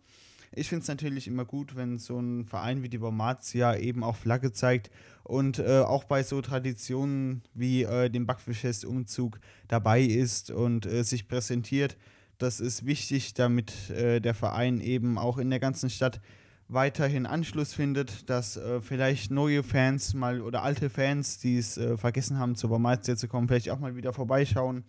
Ich 0.52 0.68
finde 0.68 0.82
es 0.82 0.88
natürlich 0.88 1.26
immer 1.26 1.44
gut, 1.44 1.76
wenn 1.76 1.98
so 1.98 2.18
ein 2.18 2.46
Verein 2.46 2.82
wie 2.82 2.88
die 2.88 2.98
Bormatia 2.98 3.76
eben 3.76 4.04
auch 4.04 4.16
Flagge 4.16 4.52
zeigt 4.52 4.90
und 5.24 5.58
äh, 5.58 5.80
auch 5.80 6.04
bei 6.04 6.22
so 6.22 6.40
Traditionen 6.40 7.42
wie 7.54 7.82
äh, 7.82 8.08
dem 8.10 8.26
Backfischfest-Umzug 8.26 9.40
dabei 9.68 10.02
ist 10.02 10.50
und 10.50 10.86
äh, 10.86 11.02
sich 11.02 11.28
präsentiert. 11.28 11.96
Das 12.38 12.60
ist 12.60 12.84
wichtig, 12.84 13.34
damit 13.34 13.90
äh, 13.90 14.20
der 14.20 14.34
Verein 14.34 14.80
eben 14.80 15.18
auch 15.18 15.38
in 15.38 15.50
der 15.50 15.60
ganzen 15.60 15.90
Stadt 15.90 16.20
weiterhin 16.68 17.26
Anschluss 17.26 17.72
findet, 17.72 18.28
dass 18.28 18.56
äh, 18.56 18.80
vielleicht 18.80 19.30
neue 19.30 19.62
Fans 19.62 20.14
mal 20.14 20.40
oder 20.40 20.62
alte 20.62 20.90
Fans, 20.90 21.38
die 21.38 21.58
es 21.58 21.78
äh, 21.78 21.96
vergessen 21.96 22.38
haben, 22.38 22.56
zur 22.56 22.70
Baumeizia 22.70 23.16
zu 23.16 23.28
kommen, 23.28 23.48
vielleicht 23.48 23.70
auch 23.70 23.78
mal 23.78 23.96
wieder 23.96 24.12
vorbeischauen. 24.12 24.84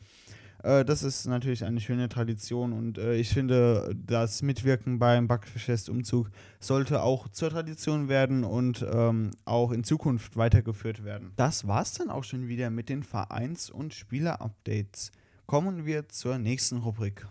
Äh, 0.63 0.85
das 0.85 1.03
ist 1.03 1.27
natürlich 1.27 1.63
eine 1.65 1.79
schöne 1.79 2.09
Tradition 2.09 2.73
und 2.73 2.97
äh, 2.97 3.15
ich 3.15 3.29
finde, 3.29 3.95
das 3.95 4.41
Mitwirken 4.41 4.99
beim 4.99 5.27
Backfestumzug 5.27 6.31
sollte 6.59 7.03
auch 7.03 7.27
zur 7.29 7.49
Tradition 7.49 8.09
werden 8.09 8.43
und 8.43 8.85
ähm, 8.91 9.31
auch 9.45 9.71
in 9.71 9.83
Zukunft 9.83 10.35
weitergeführt 10.35 11.03
werden. 11.03 11.31
Das 11.35 11.67
war 11.67 11.83
es 11.83 11.93
dann 11.93 12.09
auch 12.09 12.23
schon 12.23 12.47
wieder 12.47 12.69
mit 12.69 12.89
den 12.89 13.03
Vereins- 13.03 13.69
und 13.69 13.93
Spieler-Updates 13.93 15.11
kommen 15.47 15.85
wir 15.85 16.09
zur 16.09 16.37
nächsten 16.37 16.77
Rubrik. 16.79 17.25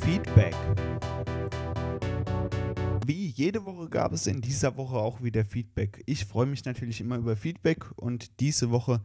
Feedback. 0.00 0.54
Wie 3.04 3.26
jede 3.26 3.66
Woche 3.66 3.88
gab 3.88 4.12
es 4.12 4.28
in 4.28 4.40
dieser 4.40 4.76
Woche 4.76 4.96
auch 4.96 5.22
wieder 5.22 5.44
Feedback. 5.44 6.04
Ich 6.06 6.24
freue 6.24 6.46
mich 6.46 6.64
natürlich 6.64 7.00
immer 7.00 7.16
über 7.16 7.36
Feedback 7.36 7.84
und 7.96 8.38
diese 8.38 8.70
Woche 8.70 9.02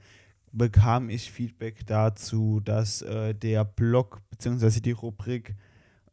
bekam 0.52 1.10
ich 1.10 1.32
Feedback 1.32 1.86
dazu, 1.88 2.62
dass 2.64 3.02
äh, 3.02 3.34
der 3.34 3.66
Blog 3.66 4.22
bzw. 4.30 4.80
die 4.80 4.92
Rubrik 4.92 5.56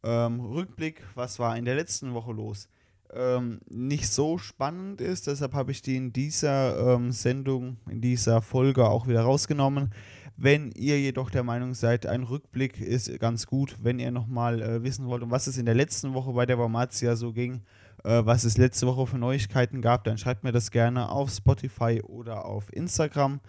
ähm, 0.03 0.39
Rückblick, 0.39 1.03
was 1.13 1.37
war 1.37 1.57
in 1.57 1.65
der 1.65 1.75
letzten 1.75 2.15
Woche 2.15 2.31
los, 2.31 2.69
ähm, 3.13 3.59
nicht 3.69 4.07
so 4.07 4.37
spannend 4.37 4.99
ist. 5.01 5.27
Deshalb 5.27 5.53
habe 5.53 5.71
ich 5.71 5.81
die 5.81 5.95
in 5.95 6.11
dieser 6.11 6.95
ähm, 6.95 7.11
Sendung, 7.11 7.77
in 7.89 8.01
dieser 8.01 8.41
Folge 8.41 8.87
auch 8.89 9.07
wieder 9.07 9.21
rausgenommen. 9.21 9.91
Wenn 10.39 10.71
ihr 10.73 10.99
jedoch 10.99 11.31
der 11.31 11.43
Meinung 11.43 11.73
seid, 11.73 12.05
ein 12.05 12.21
Rückblick 12.21 12.79
ist 12.79 13.19
ganz 13.19 13.47
gut, 13.47 13.75
wenn 13.81 13.97
ihr 13.97 14.11
nochmal 14.11 14.61
äh, 14.61 14.83
wissen 14.83 15.07
wollt, 15.07 15.23
um 15.23 15.31
was 15.31 15.47
es 15.47 15.57
in 15.57 15.65
der 15.65 15.73
letzten 15.73 16.13
Woche 16.13 16.31
bei 16.31 16.45
der 16.45 16.59
Wormatia 16.59 17.15
so 17.15 17.33
ging, 17.33 17.61
äh, 18.03 18.21
was 18.23 18.43
es 18.43 18.55
letzte 18.55 18.85
Woche 18.85 19.07
für 19.07 19.17
Neuigkeiten 19.17 19.81
gab, 19.81 20.03
dann 20.03 20.19
schreibt 20.19 20.43
mir 20.43 20.51
das 20.51 20.69
gerne 20.69 21.09
auf 21.09 21.31
Spotify 21.31 22.03
oder 22.03 22.45
auf 22.45 22.71
Instagram. 22.71 23.39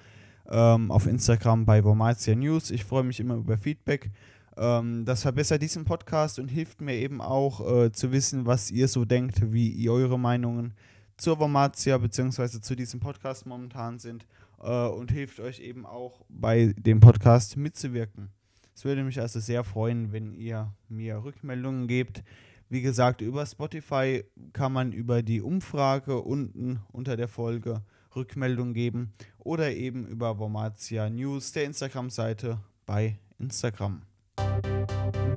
Ähm, 0.51 0.91
auf 0.91 1.07
Instagram 1.07 1.67
bei 1.67 1.85
Wormatia 1.85 2.35
News. 2.35 2.71
Ich 2.71 2.87
freue 2.87 3.05
mich 3.05 3.21
immer 3.21 3.35
über 3.35 3.59
Feedback. 3.59 4.11
Ähm, 4.57 5.05
das 5.05 5.21
verbessert 5.21 5.61
diesen 5.61 5.85
Podcast 5.85 6.39
und 6.39 6.49
hilft 6.49 6.81
mir 6.81 6.95
eben 6.95 7.21
auch 7.21 7.61
äh, 7.71 7.93
zu 7.93 8.13
wissen, 8.13 8.47
was 8.47 8.71
ihr 8.71 8.89
so 8.89 9.05
denkt, 9.05 9.53
wie 9.53 9.91
eure 9.91 10.19
Meinungen 10.19 10.73
zur 11.19 11.39
Wormatia 11.39 11.99
bzw. 11.99 12.63
zu 12.63 12.75
diesem 12.75 12.99
Podcast 12.99 13.45
momentan 13.45 13.99
sind 13.99 14.27
äh, 14.61 14.89
und 14.89 15.11
hilft 15.11 15.41
euch 15.41 15.61
eben 15.61 15.87
auch 15.87 16.25
bei 16.29 16.75
dem 16.77 17.01
Podcast 17.01 17.57
mitzuwirken. 17.57 18.31
Es 18.75 18.85
würde 18.85 19.03
mich 19.03 19.21
also 19.21 19.41
sehr 19.41 19.65
freuen, 19.65 20.13
wenn 20.13 20.35
ihr 20.35 20.73
mir 20.89 21.25
Rückmeldungen 21.25 21.89
gebt. 21.89 22.23
Wie 22.69 22.83
gesagt, 22.83 23.23
über 23.23 23.45
Spotify 23.47 24.25
kann 24.53 24.73
man 24.73 24.93
über 24.93 25.23
die 25.23 25.41
Umfrage 25.41 26.21
unten 26.21 26.81
unter 26.93 27.17
der 27.17 27.29
Folge 27.29 27.83
Rückmeldungen 28.15 28.75
geben 28.75 29.15
oder 29.39 29.73
eben 29.73 30.07
über 30.07 30.39
Wormatia 30.39 31.09
News, 31.11 31.53
der 31.53 31.65
Instagram-Seite 31.65 32.61
bei 32.87 33.19
Instagram. 33.39 34.03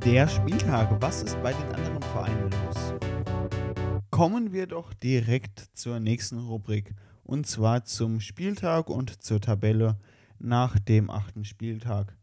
Der 0.05 0.27
Spieltag, 0.27 1.01
was 1.01 1.23
ist 1.23 1.41
bei 1.41 1.53
den 1.53 1.71
anderen 1.73 2.01
Vereinen 2.01 2.49
los? 2.51 2.93
Kommen 4.09 4.51
wir 4.51 4.67
doch 4.67 4.93
direkt 4.93 5.69
zur 5.73 5.99
nächsten 5.99 6.39
Rubrik 6.39 6.93
und 7.31 7.47
zwar 7.47 7.85
zum 7.85 8.19
Spieltag 8.19 8.89
und 8.89 9.23
zur 9.23 9.39
Tabelle 9.39 9.95
nach 10.37 10.77
dem 10.77 11.09
achten 11.09 11.45
Spieltag. 11.45 12.17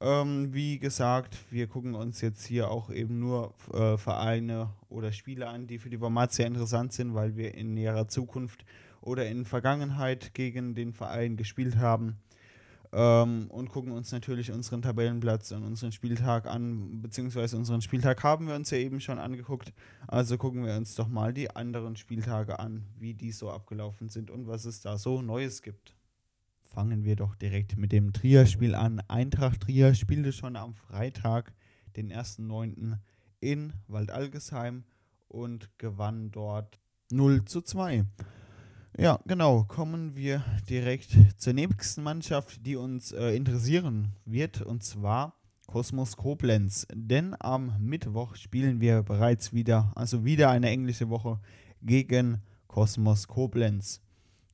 Ähm, 0.00 0.54
wie 0.54 0.78
gesagt, 0.78 1.36
wir 1.50 1.66
gucken 1.66 1.96
uns 1.96 2.20
jetzt 2.20 2.46
hier 2.46 2.70
auch 2.70 2.90
eben 2.90 3.18
nur 3.18 3.54
äh, 3.74 3.96
Vereine 3.96 4.70
oder 4.88 5.10
Spiele 5.10 5.48
an, 5.48 5.66
die 5.66 5.80
für 5.80 5.90
die 5.90 5.98
Format 5.98 6.32
sehr 6.32 6.46
interessant 6.46 6.92
sind, 6.92 7.12
weil 7.12 7.34
wir 7.34 7.56
in 7.56 7.74
näherer 7.74 8.06
Zukunft 8.06 8.64
oder 9.00 9.26
in 9.26 9.44
Vergangenheit 9.44 10.32
gegen 10.32 10.76
den 10.76 10.92
Verein 10.92 11.36
gespielt 11.36 11.78
haben. 11.78 12.16
Ähm, 12.98 13.48
und 13.50 13.68
gucken 13.68 13.92
uns 13.92 14.10
natürlich 14.10 14.50
unseren 14.50 14.80
Tabellenplatz 14.80 15.52
und 15.52 15.64
unseren 15.64 15.92
Spieltag 15.92 16.46
an, 16.46 17.02
beziehungsweise 17.02 17.58
unseren 17.58 17.82
Spieltag 17.82 18.24
haben 18.24 18.48
wir 18.48 18.54
uns 18.54 18.70
ja 18.70 18.78
eben 18.78 19.02
schon 19.02 19.18
angeguckt. 19.18 19.74
Also 20.06 20.38
gucken 20.38 20.64
wir 20.64 20.74
uns 20.76 20.94
doch 20.94 21.06
mal 21.06 21.34
die 21.34 21.54
anderen 21.54 21.96
Spieltage 21.96 22.58
an, 22.58 22.86
wie 22.98 23.12
die 23.12 23.32
so 23.32 23.50
abgelaufen 23.50 24.08
sind 24.08 24.30
und 24.30 24.46
was 24.46 24.64
es 24.64 24.80
da 24.80 24.96
so 24.96 25.20
Neues 25.20 25.60
gibt. 25.60 25.94
Fangen 26.64 27.04
wir 27.04 27.16
doch 27.16 27.34
direkt 27.34 27.76
mit 27.76 27.92
dem 27.92 28.14
Trier-Spiel 28.14 28.74
an. 28.74 29.02
Eintracht 29.08 29.60
Trier 29.60 29.92
spielte 29.92 30.32
schon 30.32 30.56
am 30.56 30.72
Freitag, 30.72 31.52
den 31.96 32.10
1.9. 32.10 32.96
in 33.40 33.74
Waldalgesheim 33.88 34.84
und 35.28 35.68
gewann 35.76 36.30
dort 36.30 36.80
0 37.10 37.44
zu 37.44 37.60
2. 37.60 38.06
Ja, 38.98 39.20
genau. 39.26 39.64
Kommen 39.64 40.16
wir 40.16 40.42
direkt 40.70 41.10
zur 41.36 41.52
nächsten 41.52 42.02
Mannschaft, 42.02 42.64
die 42.64 42.76
uns 42.76 43.12
äh, 43.12 43.36
interessieren 43.36 44.12
wird, 44.24 44.62
und 44.62 44.84
zwar 44.84 45.34
Kosmos 45.66 46.16
Koblenz. 46.16 46.86
Denn 46.94 47.36
am 47.38 47.74
Mittwoch 47.78 48.36
spielen 48.36 48.80
wir 48.80 49.02
bereits 49.02 49.52
wieder, 49.52 49.92
also 49.94 50.24
wieder 50.24 50.48
eine 50.48 50.70
englische 50.70 51.10
Woche 51.10 51.38
gegen 51.82 52.40
Kosmos 52.68 53.28
Koblenz. 53.28 54.00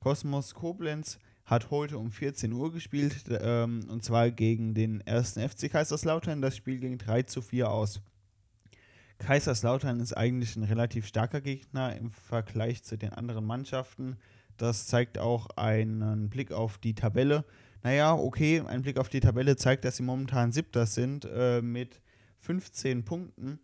Kosmos 0.01 0.55
Koblenz 0.55 1.21
hat 1.45 1.71
heute 1.71 1.99
um 1.99 2.11
14 2.11 2.53
Uhr 2.53 2.73
gespielt, 2.73 3.25
ähm, 3.29 3.87
und 3.89 4.03
zwar 4.03 4.33
gegen 4.33 4.75
den 4.75 5.03
ersten 5.03 5.49
FC 5.49 5.71
Kaiserslautern. 5.71 6.43
Das 6.43 6.57
Spiel 6.57 6.81
ging 6.81 6.99
3 6.99 7.23
zu 7.23 7.43
4 7.43 7.71
aus. 7.71 8.01
Kaiserslautern 9.23 10.01
ist 10.01 10.17
eigentlich 10.17 10.57
ein 10.57 10.65
relativ 10.65 11.07
starker 11.07 11.41
Gegner 11.41 11.95
im 11.97 12.11
Vergleich 12.11 12.83
zu 12.83 12.99
den 12.99 13.13
anderen 13.13 13.47
Mannschaften. 13.47 14.17
Das 14.57 14.89
zeigt 14.89 15.17
auch 15.17 15.49
einen 15.57 16.29
Blick 16.29 16.51
auf 16.51 16.79
die 16.79 16.95
Tabelle. 16.95 17.45
Naja, 17.85 18.15
okay, 18.15 18.63
ein 18.67 18.83
Blick 18.83 18.99
auf 18.99 19.09
die 19.09 19.21
Tabelle 19.21 19.55
zeigt, 19.55 19.85
dass 19.85 19.97
sie 19.97 20.03
momentan 20.03 20.51
siebter 20.51 20.87
sind 20.87 21.25
äh, 21.25 21.63
mit 21.63 22.01
15 22.39 23.05
Punkten. 23.05 23.61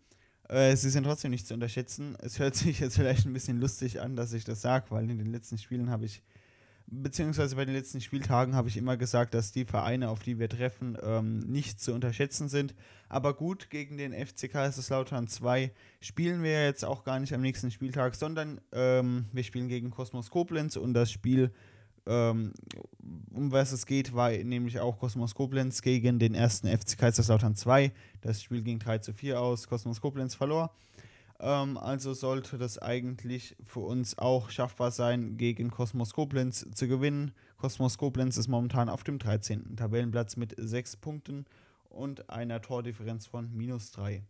Äh, 0.47 0.77
sie 0.77 0.89
sind 0.89 1.03
trotzdem 1.03 1.31
nicht 1.31 1.45
zu 1.45 1.53
unterschätzen. 1.53 2.15
Es 2.21 2.39
hört 2.39 2.55
sich 2.55 2.79
jetzt 2.79 2.95
vielleicht 2.95 3.25
ein 3.25 3.33
bisschen 3.33 3.59
lustig 3.59 3.99
an, 3.99 4.15
dass 4.15 4.31
ich 4.31 4.45
das 4.45 4.61
sage, 4.61 4.85
weil 4.91 5.09
in 5.09 5.17
den 5.17 5.31
letzten 5.31 5.57
Spielen 5.57 5.89
habe 5.89 6.05
ich 6.05 6.21
beziehungsweise 6.91 7.55
bei 7.55 7.65
den 7.65 7.75
letzten 7.75 8.01
Spieltagen 8.01 8.55
habe 8.55 8.67
ich 8.67 8.77
immer 8.77 8.97
gesagt, 8.97 9.33
dass 9.33 9.51
die 9.51 9.65
Vereine, 9.65 10.09
auf 10.09 10.19
die 10.19 10.39
wir 10.39 10.49
treffen, 10.49 10.97
ähm, 11.01 11.39
nicht 11.39 11.79
zu 11.79 11.93
unterschätzen 11.93 12.49
sind. 12.49 12.73
Aber 13.07 13.33
gut, 13.33 13.69
gegen 13.69 13.97
den 13.97 14.13
FC 14.13 14.49
Kaiserslautern 14.49 15.27
2 15.27 15.71
spielen 16.01 16.43
wir 16.43 16.63
jetzt 16.65 16.85
auch 16.85 17.03
gar 17.03 17.19
nicht 17.19 17.33
am 17.33 17.41
nächsten 17.41 17.71
Spieltag, 17.71 18.15
sondern 18.15 18.61
ähm, 18.71 19.25
wir 19.31 19.43
spielen 19.43 19.67
gegen 19.67 19.89
Kosmos 19.91 20.29
Koblenz 20.29 20.75
und 20.75 20.93
das 20.93 21.11
Spiel, 21.11 21.51
ähm, 22.05 22.53
um 23.33 23.51
was 23.51 23.71
es 23.71 23.85
geht, 23.85 24.13
war 24.13 24.31
nämlich 24.31 24.79
auch 24.79 24.99
Kosmos 24.99 25.35
Koblenz 25.35 25.81
gegen 25.81 26.19
den 26.19 26.35
ersten 26.35 26.67
FC 26.67 26.97
Kaiserslautern 26.97 27.55
2. 27.55 27.91
Das 28.21 28.41
Spiel 28.41 28.61
ging 28.61 28.79
3 28.79 28.99
zu 28.99 29.13
4 29.13 29.39
aus, 29.39 29.67
Kosmos 29.67 30.01
Koblenz 30.01 30.35
verlor. 30.35 30.71
Ähm, 31.39 31.77
also 31.77 32.13
sollte 32.13 32.57
das 32.57 32.77
eigentlich 32.77 33.55
für 33.65 33.79
uns 33.79 34.17
auch 34.17 34.49
schaffbar 34.49 34.91
sein, 34.91 35.37
gegen 35.37 35.71
Kosmos 35.71 36.13
Koblenz 36.13 36.65
zu 36.73 36.87
gewinnen. 36.87 37.31
Kosmos 37.57 37.97
Koblenz 37.97 38.37
ist 38.37 38.47
momentan 38.47 38.89
auf 38.89 39.03
dem 39.03 39.19
13. 39.19 39.75
Tabellenplatz 39.75 40.35
mit 40.35 40.55
6 40.57 40.97
Punkten 40.97 41.45
und 41.89 42.29
einer 42.29 42.61
Tordifferenz 42.61 43.25
von 43.25 43.55
minus 43.55 43.91
3. 43.91 44.23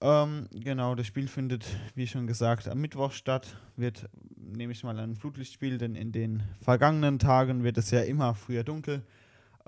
Ähm, 0.00 0.46
genau, 0.52 0.94
das 0.94 1.06
Spiel 1.06 1.26
findet, 1.26 1.66
wie 1.94 2.06
schon 2.06 2.26
gesagt, 2.26 2.68
am 2.68 2.80
Mittwoch 2.80 3.12
statt. 3.12 3.56
Wird, 3.76 4.08
nehme 4.36 4.72
ich 4.72 4.84
mal, 4.84 4.98
ein 4.98 5.16
Flutlichtspiel, 5.16 5.76
denn 5.76 5.96
in 5.96 6.12
den 6.12 6.42
vergangenen 6.62 7.18
Tagen 7.18 7.64
wird 7.64 7.78
es 7.78 7.90
ja 7.90 8.00
immer 8.02 8.34
früher 8.34 8.62
dunkel. 8.62 9.02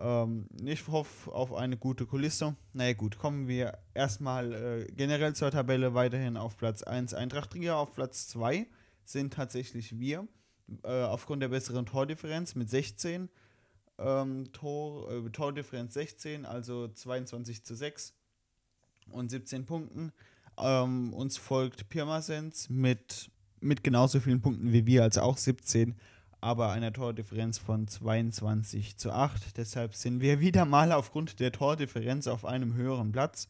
Ähm, 0.01 0.47
ich 0.65 0.89
hoffe 0.89 1.33
auf 1.33 1.53
eine 1.53 1.77
gute 1.77 2.07
Kulisse. 2.07 2.57
Naja 2.73 2.95
gut, 2.95 3.19
kommen 3.19 3.47
wir 3.49 3.79
erstmal 3.95 4.53
äh, 4.53 4.93
generell 4.93 5.35
zur 5.35 5.51
Tabelle 5.51 5.95
weiterhin 5.95 6.37
auf 6.37 6.57
Platz 6.57 6.83
1 6.83 7.15
Eintracht 7.15 7.51
Trier, 7.51 7.77
auf 7.77 7.93
Platz 7.93 8.29
2 8.29 8.67
sind 9.05 9.35
tatsächlich 9.35 9.99
wir, 9.99 10.27
äh, 10.85 11.03
aufgrund 11.03 11.43
der 11.43 11.49
besseren 11.49 11.85
Tordifferenz 11.87 12.55
mit 12.55 12.71
16. 12.71 13.29
Ähm, 13.99 14.51
Tor, 14.53 15.11
äh, 15.13 15.31
Tordifferenz 15.31 15.95
16, 15.95 16.47
also 16.47 16.89
22 16.89 17.65
zu 17.65 17.75
6 17.75 18.15
und 19.11 19.31
17 19.31 19.67
Punkten. 19.67 20.13
Ähm, 20.57 21.13
uns 21.13 21.37
folgt 21.37 21.91
Pirmasens 21.91 22.71
mit, 22.71 23.31
mit 23.61 23.85
genauso 23.85 24.21
vielen 24.21 24.41
Punkten 24.41 24.73
wie 24.73 24.87
wir, 24.87 25.03
also 25.03 25.21
auch 25.21 25.37
17 25.37 25.97
aber 26.41 26.73
einer 26.73 26.93
Tordifferenz 26.93 27.59
von 27.59 27.87
22 27.87 28.97
zu 28.97 29.13
8. 29.13 29.57
Deshalb 29.57 29.95
sind 29.95 30.21
wir 30.21 30.41
wieder 30.41 30.65
mal 30.65 30.93
aufgrund 30.93 31.41
der 31.41 31.53
Tordifferenz 31.53 32.27
auf 32.27 32.45
einem 32.45 32.75
höheren 32.75 33.13
Platz. 33.13 33.49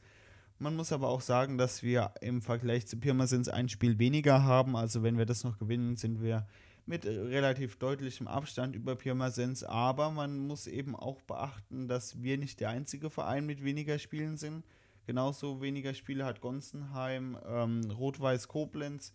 Man 0.58 0.76
muss 0.76 0.92
aber 0.92 1.08
auch 1.08 1.22
sagen, 1.22 1.56
dass 1.56 1.82
wir 1.82 2.12
im 2.20 2.42
Vergleich 2.42 2.86
zu 2.86 2.98
Pirmasens 2.98 3.48
ein 3.48 3.68
Spiel 3.68 3.98
weniger 3.98 4.42
haben. 4.44 4.76
Also 4.76 5.02
wenn 5.02 5.16
wir 5.16 5.24
das 5.24 5.42
noch 5.42 5.58
gewinnen, 5.58 5.96
sind 5.96 6.22
wir 6.22 6.46
mit 6.84 7.06
relativ 7.06 7.76
deutlichem 7.78 8.28
Abstand 8.28 8.76
über 8.76 8.96
Pirmasens. 8.96 9.64
Aber 9.64 10.10
man 10.10 10.38
muss 10.38 10.66
eben 10.66 10.94
auch 10.94 11.22
beachten, 11.22 11.88
dass 11.88 12.22
wir 12.22 12.36
nicht 12.36 12.60
der 12.60 12.70
einzige 12.70 13.08
Verein 13.08 13.46
mit 13.46 13.64
weniger 13.64 13.98
Spielen 13.98 14.36
sind. 14.36 14.64
Genauso 15.06 15.62
weniger 15.62 15.94
Spiele 15.94 16.24
hat 16.24 16.40
Gonsenheim, 16.40 17.38
ähm, 17.48 17.90
Rot-Weiß 17.90 18.48
Koblenz 18.48 19.14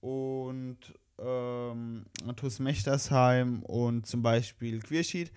und 0.00 0.78
ähm, 1.18 2.06
TuS 2.36 2.58
Mechtersheim 2.58 3.62
und 3.62 4.06
zum 4.06 4.22
Beispiel 4.22 4.80
Queerschied. 4.80 5.30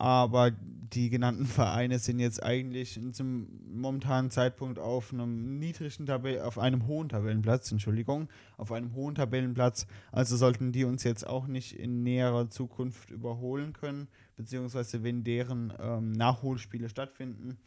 Aber 0.00 0.52
die 0.52 1.10
genannten 1.10 1.46
Vereine 1.46 1.98
sind 1.98 2.20
jetzt 2.20 2.42
eigentlich 2.42 3.00
zum 3.12 3.48
momentanen 3.72 4.30
Zeitpunkt 4.30 4.78
auf 4.78 5.12
einem 5.12 5.58
niedrigen 5.58 6.06
Tabell, 6.06 6.40
auf 6.40 6.58
einem 6.58 6.86
hohen 6.86 7.08
Tabellenplatz, 7.08 7.72
Entschuldigung, 7.72 8.28
auf 8.56 8.70
einem 8.70 8.94
hohen 8.94 9.16
Tabellenplatz. 9.16 9.86
Also 10.12 10.36
sollten 10.36 10.70
die 10.72 10.84
uns 10.84 11.02
jetzt 11.02 11.26
auch 11.26 11.48
nicht 11.48 11.72
in 11.72 12.04
näherer 12.04 12.48
Zukunft 12.48 13.10
überholen 13.10 13.72
können, 13.72 14.08
beziehungsweise 14.36 15.02
wenn 15.02 15.24
deren 15.24 15.72
ähm, 15.80 16.12
Nachholspiele 16.12 16.88
stattfinden. 16.88 17.58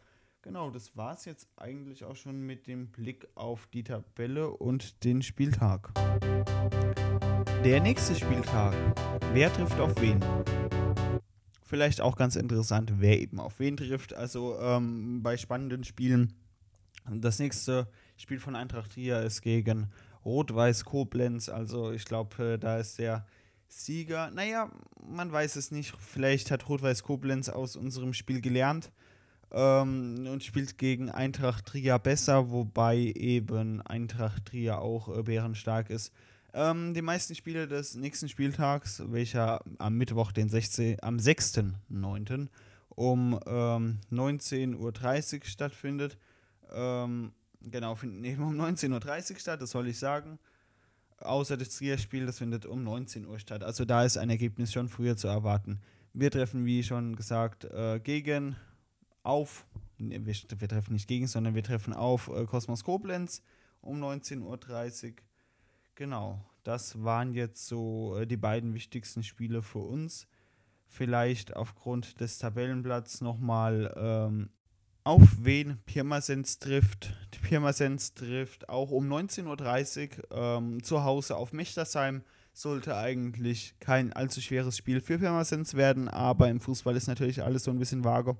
Genau, 0.44 0.72
das 0.72 0.98
war 0.98 1.14
es 1.14 1.26
jetzt 1.26 1.48
eigentlich 1.56 2.04
auch 2.04 2.16
schon 2.16 2.42
mit 2.42 2.66
dem 2.66 2.88
Blick 2.88 3.28
auf 3.36 3.68
die 3.68 3.84
Tabelle 3.84 4.50
und 4.50 5.04
den 5.04 5.22
Spieltag. 5.22 5.94
Der 7.64 7.80
nächste 7.80 8.16
Spieltag. 8.16 8.74
Wer 9.34 9.54
trifft 9.54 9.80
auf 9.80 10.02
wen? 10.02 10.20
Vielleicht 11.62 12.02
auch 12.02 12.16
ganz 12.16 12.36
interessant, 12.36 12.94
wer 12.98 13.22
eben 13.22 13.40
auf 13.40 13.60
wen 13.60 13.78
trifft. 13.78 14.16
Also 14.16 14.58
ähm, 14.60 15.22
bei 15.22 15.38
spannenden 15.38 15.84
Spielen. 15.84 16.34
Das 17.08 17.38
nächste 17.38 17.88
Spiel 18.18 18.40
von 18.40 18.56
Eintracht 18.56 18.94
Trier 18.94 19.22
ist 19.22 19.44
gegen 19.44 19.92
Rot-Weiß 20.26 20.86
Koblenz. 20.86 21.50
Also 21.50 21.92
ich 21.92 22.06
glaube, 22.06 22.54
äh, 22.54 22.58
da 22.58 22.80
ist 22.80 22.98
der 22.98 23.28
Sieger. 23.68 24.32
Naja, 24.32 24.72
man 25.08 25.32
weiß 25.32 25.56
es 25.56 25.70
nicht. 25.70 25.96
Vielleicht 26.00 26.50
hat 26.50 26.68
Rot-Weiß 26.68 27.04
Koblenz 27.04 27.48
aus 27.48 27.76
unserem 27.76 28.14
Spiel 28.14 28.42
gelernt 28.42 28.92
ähm, 29.52 30.28
und 30.28 30.44
spielt 30.44 30.78
gegen 30.78 31.10
Eintracht 31.10 31.66
Trier 31.66 32.00
besser, 32.00 32.52
wobei 32.52 32.98
eben 32.98 33.82
Eintracht 33.82 34.46
Trier 34.46 34.80
auch 34.80 35.16
äh, 35.16 35.24
bärenstark 35.24 35.90
ist. 35.90 36.12
Ähm, 36.54 36.94
die 36.94 37.02
meisten 37.02 37.36
Spiele 37.36 37.68
des 37.68 37.96
nächsten 37.96 38.28
Spieltags, 38.28 39.02
welcher 39.08 39.62
am 39.78 39.98
Mittwoch, 39.98 40.32
den 40.32 40.50
16, 40.50 40.98
am 41.02 41.18
6.9. 41.18 42.48
um 42.90 43.40
ähm, 43.46 44.00
19.30 44.12 44.76
Uhr 45.40 45.46
stattfindet. 45.46 46.18
Ähm, 46.74 47.32
genau, 47.62 47.96
finden 47.96 48.24
eben 48.26 48.44
um 48.44 48.60
19.30 48.60 49.34
Uhr 49.34 49.40
statt, 49.40 49.62
das 49.62 49.72
soll 49.72 49.88
ich 49.88 50.00
sagen. 50.00 50.40
Außer 51.20 51.56
das 51.56 51.70
Trier-Spiel, 51.70 52.26
das 52.26 52.40
findet 52.40 52.66
um 52.66 52.84
19 52.84 53.28
Uhr 53.28 53.40
statt. 53.40 53.64
Also 53.64 53.86
da 53.86 54.04
ist 54.04 54.18
ein 54.18 54.30
Ergebnis 54.30 54.74
schon 54.74 54.90
früher 54.90 55.16
zu 55.16 55.28
erwarten. 55.28 55.80
Wir 56.14 56.32
treffen, 56.32 56.66
wie 56.66 56.84
schon 56.84 57.16
gesagt, 57.16 57.66
äh, 57.66 58.00
gegen, 58.00 58.56
auf, 59.24 59.66
wir, 59.98 60.26
wir, 60.26 60.68
treffen 60.70 60.94
nicht 60.94 61.08
gegen, 61.08 61.28
sondern 61.28 61.56
wir 61.56 61.64
treffen 61.64 61.94
auf 61.94 62.28
äh, 62.30 62.46
Kosmos 62.46 62.84
Koblenz 62.84 63.42
um 63.82 64.02
19.30 64.02 65.10
Uhr. 65.10 65.16
Genau, 65.96 66.44
das 66.64 67.04
waren 67.04 67.34
jetzt 67.34 67.68
so 67.68 68.18
äh, 68.18 68.28
die 68.28 68.38
beiden 68.38 68.74
wichtigsten 68.74 69.24
Spiele 69.24 69.62
für 69.62 69.80
uns. 69.80 70.28
Vielleicht 70.88 71.56
aufgrund 71.56 72.20
des 72.20 72.38
Tabellenplatzes 72.38 73.22
nochmal 73.22 73.94
ähm, 73.96 74.50
auf 75.04 75.22
wen 75.40 75.80
Pirmasens 75.86 76.60
trifft. 76.60 77.16
Pirmasens 77.44 78.14
trifft 78.14 78.70
auch 78.70 78.92
um 78.92 79.12
19.30 79.12 80.18
Uhr 80.18 80.38
ähm, 80.38 80.84
zu 80.84 81.04
Hause 81.04 81.38
auf 81.38 81.54
Mechtersheim. 81.54 82.24
Sollte 82.54 82.98
eigentlich 82.98 83.76
kein 83.80 84.12
allzu 84.12 84.42
schweres 84.42 84.78
Spiel 84.78 85.00
für 85.00 85.18
Pirmasens 85.18 85.76
werden, 85.76 86.10
aber 86.10 86.50
im 86.50 86.60
Fußball 86.60 86.96
ist 86.98 87.08
natürlich 87.08 87.42
alles 87.42 87.64
so 87.64 87.72
ein 87.72 87.80
bisschen 87.80 88.04
vage. 88.04 88.38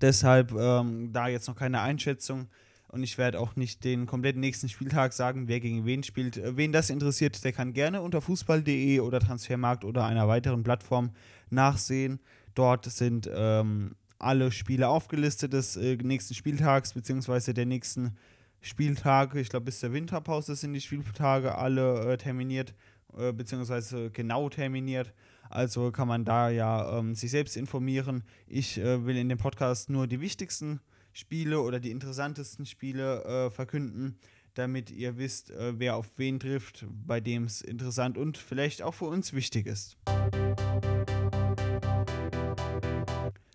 Deshalb 0.00 0.52
ähm, 0.52 1.12
da 1.12 1.28
jetzt 1.28 1.48
noch 1.48 1.56
keine 1.56 1.80
Einschätzung. 1.80 2.48
Und 2.88 3.02
ich 3.02 3.16
werde 3.16 3.40
auch 3.40 3.56
nicht 3.56 3.84
den 3.84 4.04
kompletten 4.04 4.40
nächsten 4.40 4.68
Spieltag 4.68 5.14
sagen, 5.14 5.48
wer 5.48 5.60
gegen 5.60 5.86
wen 5.86 6.02
spielt. 6.02 6.36
Äh, 6.36 6.56
wen 6.56 6.72
das 6.72 6.90
interessiert, 6.90 7.42
der 7.42 7.52
kann 7.52 7.72
gerne 7.72 8.02
unter 8.02 8.20
fußball.de 8.20 9.00
oder 9.00 9.20
Transfermarkt 9.20 9.84
oder 9.84 10.04
einer 10.04 10.28
weiteren 10.28 10.62
Plattform 10.62 11.10
nachsehen. 11.50 12.20
Dort 12.54 12.84
sind 12.84 13.30
ähm, 13.34 13.94
alle 14.18 14.52
Spiele 14.52 14.88
aufgelistet 14.88 15.52
des 15.52 15.76
äh, 15.76 15.96
nächsten 15.96 16.34
Spieltags 16.34 16.92
bzw. 16.92 17.54
der 17.54 17.66
nächsten 17.66 18.16
Spieltage. 18.60 19.40
Ich 19.40 19.48
glaube, 19.48 19.64
bis 19.64 19.80
zur 19.80 19.92
Winterpause 19.92 20.54
sind 20.54 20.74
die 20.74 20.80
Spieltage 20.80 21.56
alle 21.56 22.12
äh, 22.12 22.16
terminiert 22.16 22.74
äh, 23.16 23.32
bzw. 23.32 24.10
genau 24.10 24.48
terminiert. 24.48 25.12
Also 25.52 25.90
kann 25.90 26.08
man 26.08 26.24
da 26.24 26.48
ja 26.48 26.98
ähm, 26.98 27.14
sich 27.14 27.30
selbst 27.30 27.58
informieren. 27.58 28.24
Ich 28.46 28.78
äh, 28.78 29.04
will 29.04 29.18
in 29.18 29.28
dem 29.28 29.36
Podcast 29.36 29.90
nur 29.90 30.06
die 30.06 30.20
wichtigsten 30.20 30.80
Spiele 31.12 31.60
oder 31.60 31.78
die 31.78 31.90
interessantesten 31.90 32.64
Spiele 32.64 33.22
äh, 33.24 33.50
verkünden. 33.50 34.18
damit 34.54 34.90
ihr 34.90 35.16
wisst, 35.16 35.50
äh, 35.50 35.78
wer 35.78 35.96
auf 35.96 36.18
wen 36.18 36.38
trifft, 36.38 36.86
bei 37.06 37.20
dem 37.20 37.44
es 37.44 37.62
interessant 37.62 38.18
und 38.18 38.36
vielleicht 38.36 38.82
auch 38.82 38.92
für 38.92 39.06
uns 39.06 39.32
wichtig 39.32 39.66
ist. 39.66 39.96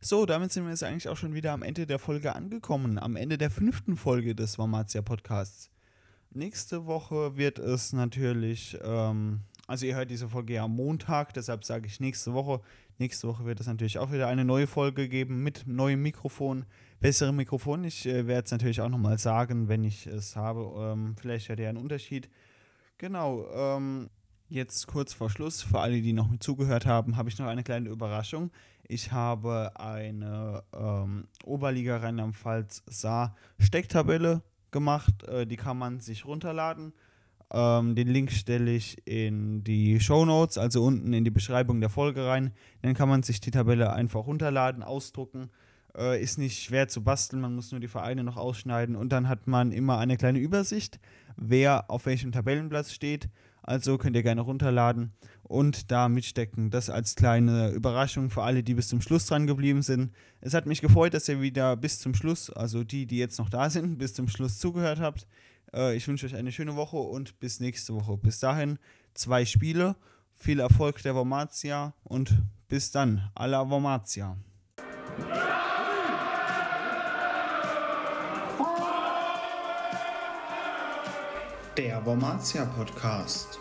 So, 0.02 0.26
damit 0.26 0.52
sind 0.52 0.64
wir 0.64 0.72
jetzt 0.72 0.84
eigentlich 0.84 1.10
auch 1.10 1.18
schon 1.18 1.34
wieder 1.34 1.52
am 1.52 1.64
Ende 1.64 1.86
der 1.86 2.00
Folge 2.00 2.36
angekommen, 2.36 2.98
am 2.98 3.16
Ende 3.16 3.38
der 3.38 3.52
fünften 3.52 3.98
Folge 3.98 4.34
des 4.36 4.58
Wormatia 4.58 5.02
Podcasts. 5.02 5.70
Nächste 6.32 6.86
Woche 6.86 7.38
wird 7.38 7.60
es 7.60 7.94
natürlich, 7.94 8.78
ähm, 8.84 9.42
also 9.68 9.86
ihr 9.86 9.96
hört 9.96 10.10
diese 10.10 10.30
Folge 10.30 10.54
ja 10.54 10.64
am 10.64 10.76
Montag, 10.76 11.34
deshalb 11.34 11.66
sage 11.66 11.88
ich 11.88 12.00
nächste 12.00 12.34
Woche. 12.34 12.62
Nächste 13.00 13.28
Woche 13.28 13.46
wird 13.46 13.60
es 13.60 13.68
natürlich 13.68 14.00
auch 14.00 14.12
wieder 14.12 14.28
eine 14.28 14.46
neue 14.46 14.66
Folge 14.66 15.10
geben 15.10 15.44
mit 15.44 15.68
neuem 15.68 16.02
Mikrofon, 16.02 16.66
besserem 17.00 17.36
Mikrofon. 17.36 17.84
Ich 17.84 18.06
äh, 18.06 18.26
werde 18.26 18.46
es 18.46 18.52
natürlich 18.52 18.82
auch 18.82 18.90
nochmal 18.90 19.20
sagen, 19.20 19.68
wenn 19.68 19.84
ich 19.84 20.08
es 20.08 20.36
habe. 20.38 20.72
Ähm, 20.80 21.16
vielleicht 21.20 21.50
hört 21.50 21.60
ihr 21.60 21.70
einen 21.70 21.78
Unterschied. 21.78 22.30
Genau, 22.98 23.46
ähm, 23.54 24.10
jetzt 24.50 24.88
kurz 24.88 25.14
vor 25.14 25.30
Schluss, 25.30 25.62
für 25.62 25.82
alle, 25.82 26.02
die 26.02 26.14
noch 26.14 26.30
mit 26.30 26.42
zugehört 26.42 26.86
haben, 26.86 27.18
habe 27.18 27.30
ich 27.30 27.38
noch 27.38 27.48
eine 27.48 27.64
kleine 27.64 27.90
Überraschung. 27.90 28.52
Ich 28.88 29.12
habe 29.12 29.74
eine 29.76 30.64
ähm, 30.74 31.28
Oberliga 31.44 31.98
Rheinland-Pfalz 31.98 32.84
Saar 32.88 33.36
Stecktabelle 33.60 34.42
gemacht. 34.72 35.24
Äh, 35.26 35.46
die 35.46 35.58
kann 35.58 35.78
man 35.78 36.00
sich 36.00 36.26
runterladen. 36.26 36.94
Ähm, 37.52 37.96
den 37.96 38.08
Link 38.08 38.32
stelle 38.32 38.72
ich 38.72 38.98
in 39.06 39.64
die 39.64 40.00
Show 40.00 40.26
Notes, 40.26 40.58
also 40.58 40.84
unten 40.84 41.14
in 41.14 41.24
die 41.24 41.32
Beschreibung 41.32 41.80
der 41.80 41.90
Folge 41.90 42.26
rein. 42.26 42.52
Dann 42.82 42.94
kann 42.94 43.10
man 43.10 43.24
sich 43.24 43.40
die 43.40 43.52
Tabelle 43.52 43.94
einfach 43.94 44.28
runterladen, 44.28 44.84
ausdrucken. 44.84 45.50
Äh, 45.96 46.22
ist 46.22 46.38
nicht 46.38 46.64
schwer 46.64 46.88
zu 46.88 47.04
basteln, 47.04 47.42
man 47.42 47.56
muss 47.56 47.72
nur 47.72 47.80
die 47.80 47.88
Vereine 47.88 48.24
noch 48.24 48.38
ausschneiden 48.38 48.96
und 48.96 49.10
dann 49.12 49.30
hat 49.30 49.48
man 49.48 49.72
immer 49.72 49.98
eine 49.98 50.18
kleine 50.18 50.40
Übersicht, 50.40 51.00
wer 51.38 51.90
auf 51.90 52.06
welchem 52.06 52.32
Tabellenplatz 52.32 52.92
steht 52.92 53.30
also 53.68 53.98
könnt 53.98 54.16
ihr 54.16 54.24
gerne 54.24 54.42
runterladen 54.42 55.12
und 55.44 55.92
da 55.92 56.08
mitstecken. 56.08 56.72
Das 56.72 56.90
als 56.90 57.16
kleine 57.16 57.72
Überraschung 57.72 58.30
für 58.30 58.44
alle, 58.44 58.64
die 58.64 58.74
bis 58.74 58.88
zum 58.88 59.02
Schluss 59.02 59.26
dran 59.26 59.46
geblieben 59.46 59.82
sind. 59.82 60.14
Es 60.40 60.54
hat 60.54 60.66
mich 60.66 60.82
gefreut, 60.82 61.14
dass 61.14 61.28
ihr 61.28 61.42
wieder 61.42 61.76
bis 61.76 62.00
zum 62.00 62.16
Schluss, 62.16 62.50
also 62.50 62.86
die, 62.86 63.06
die 63.06 63.18
jetzt 63.18 63.38
noch 63.38 63.50
da 63.50 63.70
sind, 63.70 63.98
bis 64.00 64.14
zum 64.14 64.30
Schluss 64.30 64.58
zugehört 64.58 65.02
habt. 65.02 65.28
Äh, 65.74 65.96
ich 65.96 66.08
wünsche 66.08 66.26
euch 66.26 66.36
eine 66.36 66.52
schöne 66.52 66.76
Woche 66.76 66.98
und 66.98 67.40
bis 67.40 67.60
nächste 67.60 67.94
Woche. 67.94 68.18
Bis 68.18 68.40
dahin 68.40 68.80
zwei 69.14 69.46
Spiele, 69.46 69.96
viel 70.34 70.60
Erfolg 70.60 71.02
der 71.04 71.16
Wormatia 71.16 71.94
und 72.04 72.42
bis 72.68 72.92
dann. 72.92 73.30
Alla 73.36 73.70
Wormatia. 73.70 74.38
Der 81.78 82.04
Wormatia 82.04 82.66
Podcast. 82.66 83.60